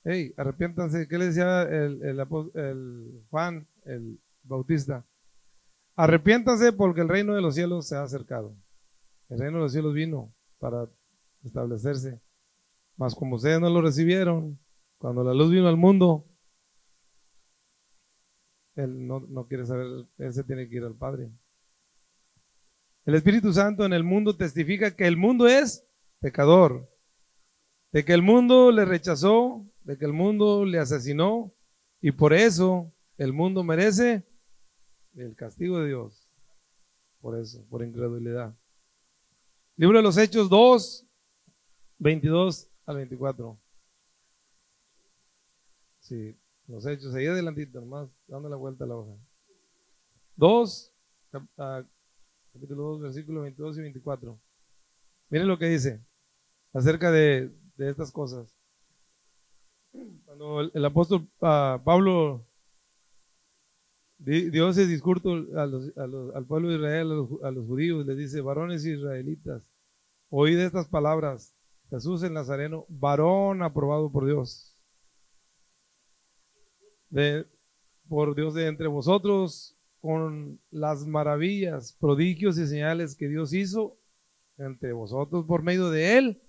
[0.04, 5.06] Hey, arrepiéntanse, ¿qué le decía el, el Juan, el Bautista?
[5.96, 8.54] Arrepiéntanse porque el reino de los cielos se ha acercado.
[9.30, 10.86] El reino de los cielos vino para
[11.46, 12.20] establecerse.
[12.98, 14.58] Mas como ustedes no lo recibieron,
[14.98, 16.26] cuando la luz vino al mundo,
[18.76, 19.86] él no, no quiere saber,
[20.18, 21.28] él se tiene que ir al Padre.
[23.04, 25.84] El Espíritu Santo en el mundo testifica que el mundo es
[26.20, 26.88] pecador,
[27.92, 31.52] de que el mundo le rechazó, de que el mundo le asesinó
[32.00, 34.22] y por eso el mundo merece
[35.16, 36.12] el castigo de Dios.
[37.20, 38.54] Por eso, por incredulidad.
[39.76, 41.04] Libro de los Hechos 2,
[41.98, 43.56] 22 al 24.
[46.00, 46.36] Sí,
[46.68, 49.16] los Hechos, ahí adelantito, nomás dando la vuelta a la hoja.
[50.36, 50.92] 2,
[51.58, 51.82] ah,
[52.52, 54.38] capítulo 2, versículos 22 y 24.
[55.30, 56.00] Miren lo que dice
[56.72, 58.48] acerca de, estas cosas.
[60.24, 62.46] Cuando el, apóstol ah, Pablo
[64.18, 68.84] dio ese discurso al pueblo de Israel, a los, a los judíos, les dice, varones
[68.84, 69.62] israelitas,
[70.30, 71.52] oíd estas palabras,
[71.90, 74.71] Jesús el Nazareno, varón aprobado por Dios.
[77.12, 77.44] De,
[78.08, 83.98] por Dios de entre vosotros, con las maravillas, prodigios y señales que Dios hizo
[84.56, 86.42] entre vosotros por medio de él,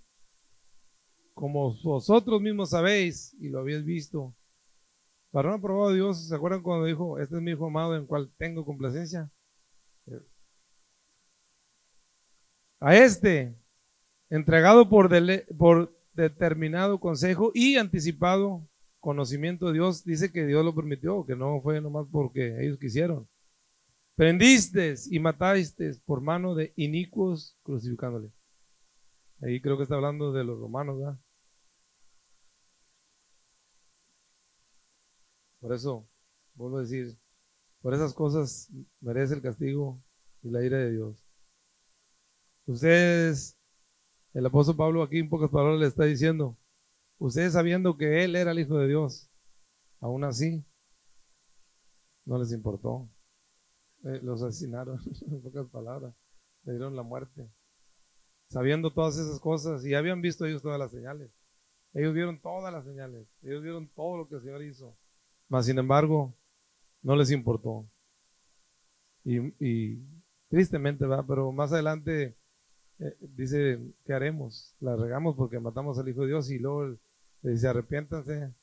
[1.34, 4.34] como vosotros mismos sabéis y lo habéis visto.
[5.34, 8.32] Varón aprobado de Dios, ¿se acuerdan cuando dijo, este es mi hijo amado en cual
[8.38, 9.30] tengo complacencia?
[12.80, 13.54] A este
[14.30, 15.12] entregado por,
[15.58, 18.64] por determinado consejo y anticipado
[19.04, 23.28] conocimiento de Dios, dice que Dios lo permitió, que no fue nomás porque ellos quisieron.
[24.16, 28.32] Prendiste y mataste por mano de inicuos crucificándole.
[29.42, 31.20] Ahí creo que está hablando de los romanos, ¿verdad?
[35.60, 36.08] Por eso,
[36.56, 37.14] vuelvo a decir,
[37.82, 38.70] por esas cosas
[39.02, 40.00] merece el castigo
[40.44, 41.18] y la ira de Dios.
[42.68, 43.58] Ustedes
[44.34, 46.56] el apóstol Pablo aquí en pocas palabras le está diciendo,
[47.26, 49.30] ustedes sabiendo que él era el Hijo de Dios,
[50.02, 50.62] aún así,
[52.26, 53.10] no les importó.
[54.04, 55.00] Eh, los asesinaron,
[55.32, 56.14] en pocas palabras,
[56.66, 57.50] le dieron la muerte.
[58.50, 61.32] Sabiendo todas esas cosas, y habían visto ellos todas las señales.
[61.94, 64.94] Ellos vieron todas las señales, ellos vieron todo lo que el Señor hizo.
[65.48, 66.34] Mas, sin embargo,
[67.04, 67.86] no les importó.
[69.24, 70.04] Y, y
[70.50, 72.36] tristemente, va, pero más adelante
[73.00, 74.76] eh, dice, ¿qué haremos?
[74.82, 76.98] La regamos porque matamos al Hijo de Dios y luego le
[77.52, 78.54] dice, arrepiéntanse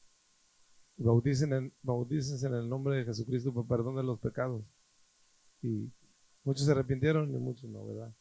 [1.01, 1.05] y
[1.45, 4.63] en, bautícense en el nombre de Jesucristo por perdón de los pecados.
[5.63, 5.91] Y
[6.45, 8.13] muchos se arrepintieron y muchos no, ¿verdad?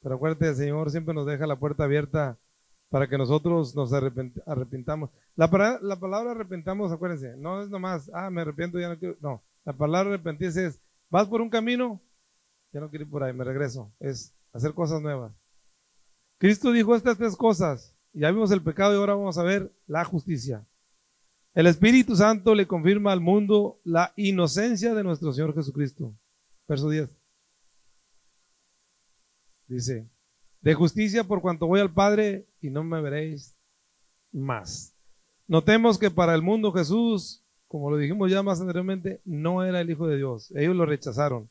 [0.00, 2.38] Pero acuérdate, el Señor siempre nos deja la puerta abierta
[2.88, 5.10] para que nosotros nos arrepintamos.
[5.34, 9.16] La, la palabra arrepentamos, acuérdense, no es nomás, ah, me arrepiento, ya no quiero.
[9.20, 10.78] No, la palabra arrepentirse es,
[11.10, 12.00] vas por un camino,
[12.72, 13.92] ya no quiero ir por ahí, me regreso.
[13.98, 15.32] Es hacer cosas nuevas.
[16.38, 17.92] Cristo dijo estas tres cosas.
[18.12, 20.64] Ya vimos el pecado y ahora vamos a ver la justicia.
[21.54, 26.12] El Espíritu Santo le confirma al mundo la inocencia de nuestro Señor Jesucristo.
[26.68, 27.08] Verso 10.
[29.68, 30.06] Dice,
[30.62, 33.54] de justicia por cuanto voy al Padre y no me veréis
[34.32, 34.92] más.
[35.48, 39.90] Notemos que para el mundo Jesús, como lo dijimos ya más anteriormente, no era el
[39.90, 40.52] Hijo de Dios.
[40.54, 41.48] Ellos lo rechazaron.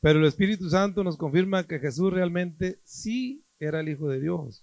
[0.00, 4.62] Pero el Espíritu Santo nos confirma que Jesús realmente sí era el Hijo de Dios.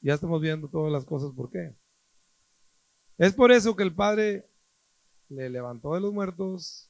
[0.00, 1.74] Ya estamos viendo todas las cosas por qué.
[3.18, 4.46] Es por eso que el Padre
[5.28, 6.88] le levantó de los muertos,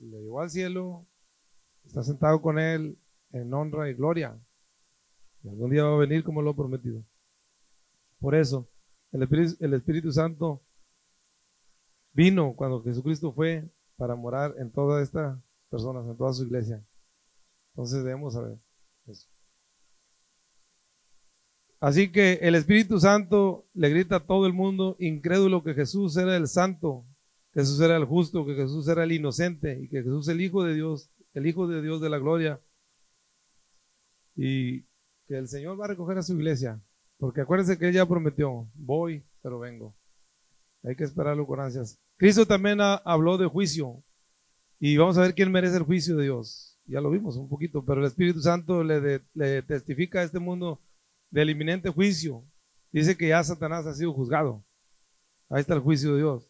[0.00, 1.04] le llevó al cielo,
[1.84, 2.98] está sentado con él
[3.32, 4.34] en honra y gloria.
[5.42, 7.02] Y algún día va a venir como lo prometido.
[8.18, 8.66] Por eso,
[9.12, 10.62] el Espíritu, el Espíritu Santo
[12.14, 15.38] vino cuando Jesucristo fue para morar en todas estas
[15.70, 16.82] personas, en toda su iglesia.
[17.70, 18.58] Entonces debemos saber
[19.06, 19.31] eso.
[21.82, 26.36] Así que el Espíritu Santo le grita a todo el mundo incrédulo que Jesús era
[26.36, 27.02] el santo,
[27.52, 30.40] que Jesús era el justo, que Jesús era el inocente y que Jesús es el
[30.42, 32.60] Hijo de Dios, el Hijo de Dios de la gloria.
[34.36, 34.82] Y
[35.26, 36.80] que el Señor va a recoger a su iglesia,
[37.18, 39.92] porque acuérdense que ella prometió, voy, pero vengo.
[40.84, 41.98] Hay que esperarlo con ansias.
[42.16, 43.96] Cristo también habló de juicio
[44.78, 46.78] y vamos a ver quién merece el juicio de Dios.
[46.86, 50.78] Ya lo vimos un poquito, pero el Espíritu Santo le testifica a este mundo
[51.32, 52.44] del inminente juicio.
[52.92, 54.62] Dice que ya Satanás ha sido juzgado.
[55.48, 56.44] Ahí está el juicio de Dios.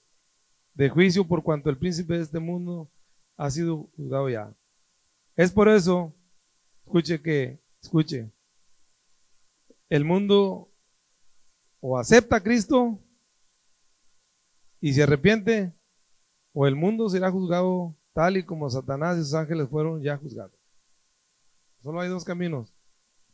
[0.74, 2.90] De juicio por cuanto el príncipe de este mundo
[3.36, 4.52] ha sido juzgado ya.
[5.36, 6.12] Es por eso,
[6.84, 8.30] escuche que, escuche,
[9.88, 10.68] el mundo
[11.80, 12.98] o acepta a Cristo
[14.80, 15.72] y se arrepiente,
[16.52, 20.58] o el mundo será juzgado tal y como Satanás y sus ángeles fueron ya juzgados.
[21.82, 22.71] Solo hay dos caminos.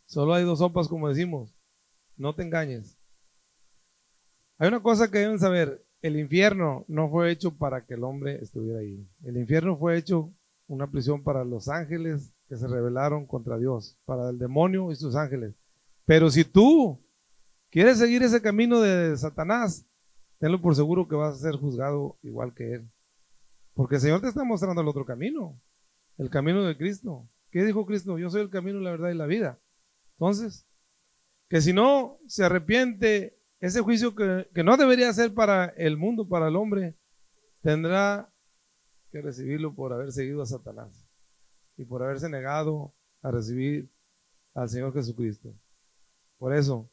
[0.09, 1.51] Solo hay dos sopas, como decimos.
[2.17, 2.97] No te engañes.
[4.59, 5.85] Hay una cosa que deben saber.
[6.01, 9.07] El infierno no fue hecho para que el hombre estuviera ahí.
[9.23, 10.31] El infierno fue hecho
[10.67, 15.15] una prisión para los ángeles que se rebelaron contra Dios, para el demonio y sus
[15.15, 15.55] ángeles.
[16.07, 16.99] Pero si tú
[17.71, 19.85] quieres seguir ese camino de Satanás,
[20.39, 22.89] tenlo por seguro que vas a ser juzgado igual que él.
[23.75, 25.55] Porque el Señor te está mostrando el otro camino,
[26.17, 27.25] el camino de Cristo.
[27.51, 28.19] ¿Qué dijo Cristo?
[28.19, 29.59] Yo soy el camino, la verdad y la vida.
[30.19, 30.65] Entonces,
[31.49, 36.49] que si no se arrepiente, ese juicio que, no debería ser para el mundo, para
[36.49, 36.95] el hombre,
[37.63, 38.29] tendrá
[39.13, 40.91] que recibirlo por haber seguido a Satanás
[41.77, 42.93] y por haberse negado
[43.23, 43.89] a recibir
[44.55, 45.55] al Señor Jesucristo.
[46.39, 46.91] Por eso,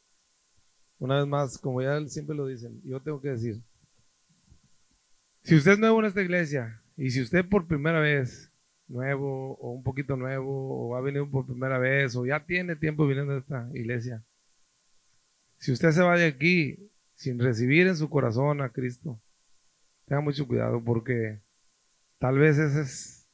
[0.99, 3.59] una vez más, como ya siempre lo dicen, yo tengo que decir,
[5.43, 8.49] si usted es nuevo en esta iglesia y si usted por primera vez,
[8.87, 13.07] nuevo o un poquito nuevo, o ha venido por primera vez, o ya tiene tiempo
[13.07, 14.23] viniendo a esta iglesia,
[15.59, 19.19] si usted se va de aquí sin recibir en su corazón a Cristo,
[20.05, 21.39] tenga mucho cuidado porque
[22.19, 23.25] tal vez esa es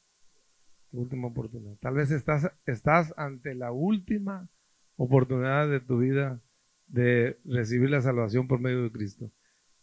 [0.90, 1.76] tu última oportunidad.
[1.80, 4.48] Tal vez estás, estás ante la última
[4.96, 6.40] oportunidad de tu vida
[6.86, 9.30] de recibir la salvación por medio de Cristo.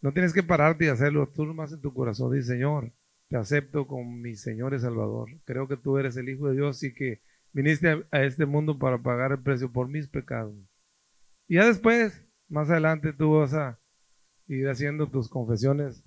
[0.02, 1.28] No tienes que pararte y hacerlo.
[1.28, 2.92] Tú nomás en tu corazón dices, Señor,
[3.30, 5.30] te acepto como mi Señor y Salvador.
[5.46, 7.22] Creo que tú eres el Hijo de Dios y que
[7.54, 10.56] viniste a, este mundo para pagar el precio por mis pecados.
[11.48, 12.14] Y ya después,
[12.50, 13.80] más adelante, tú vas a
[14.48, 16.02] ir haciendo tus confesiones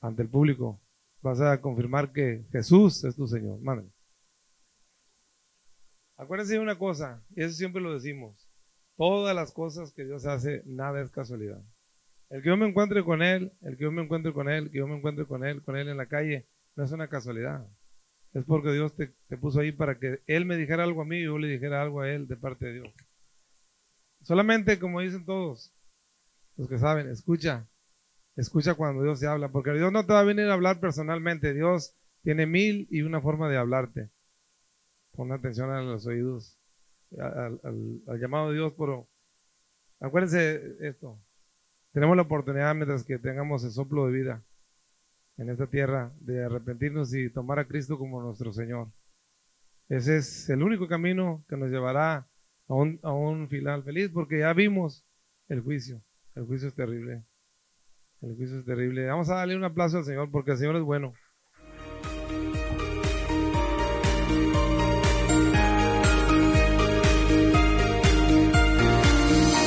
[0.00, 0.80] ante el público.
[1.22, 3.60] Vas a confirmar que Jesús es tu Señor.
[3.60, 3.90] Mándame.
[6.16, 8.36] Acuérdense de una cosa, y eso siempre lo decimos.
[8.96, 11.60] Todas las cosas que Dios hace, nada es casualidad.
[12.32, 14.78] El que yo me encuentre con Él, el que yo me encuentre con Él, que
[14.78, 17.62] yo me encuentre con Él, con Él en la calle, no es una casualidad.
[18.32, 21.24] Es porque Dios te, puso ahí para que Él me dijera algo a mí y
[21.24, 22.94] yo le dijera algo a Él de parte de Dios.
[24.24, 25.70] Solamente, como dicen todos,
[26.56, 27.66] los que saben, escucha,
[28.36, 31.52] escucha cuando Dios te habla, porque Dios no te va a venir a hablar personalmente,
[31.52, 34.08] Dios tiene mil y una forma de hablarte.
[35.14, 36.56] Pon atención a los oídos,
[37.20, 37.60] al,
[38.06, 39.06] al llamado de Dios, pero
[40.00, 41.18] acuérdense esto,
[41.92, 44.42] tenemos la oportunidad, mientras que tengamos el soplo de vida
[45.36, 48.88] en esta tierra, de arrepentirnos y tomar a Cristo como nuestro Señor.
[49.88, 52.26] Ese es el único camino que nos llevará
[52.68, 55.04] a un, a un final feliz, porque ya vimos
[55.48, 56.00] el juicio.
[56.34, 57.22] El juicio es terrible.
[58.22, 59.06] El juicio es terrible.
[59.06, 61.12] Vamos a darle un aplauso al Señor, porque el Señor es bueno.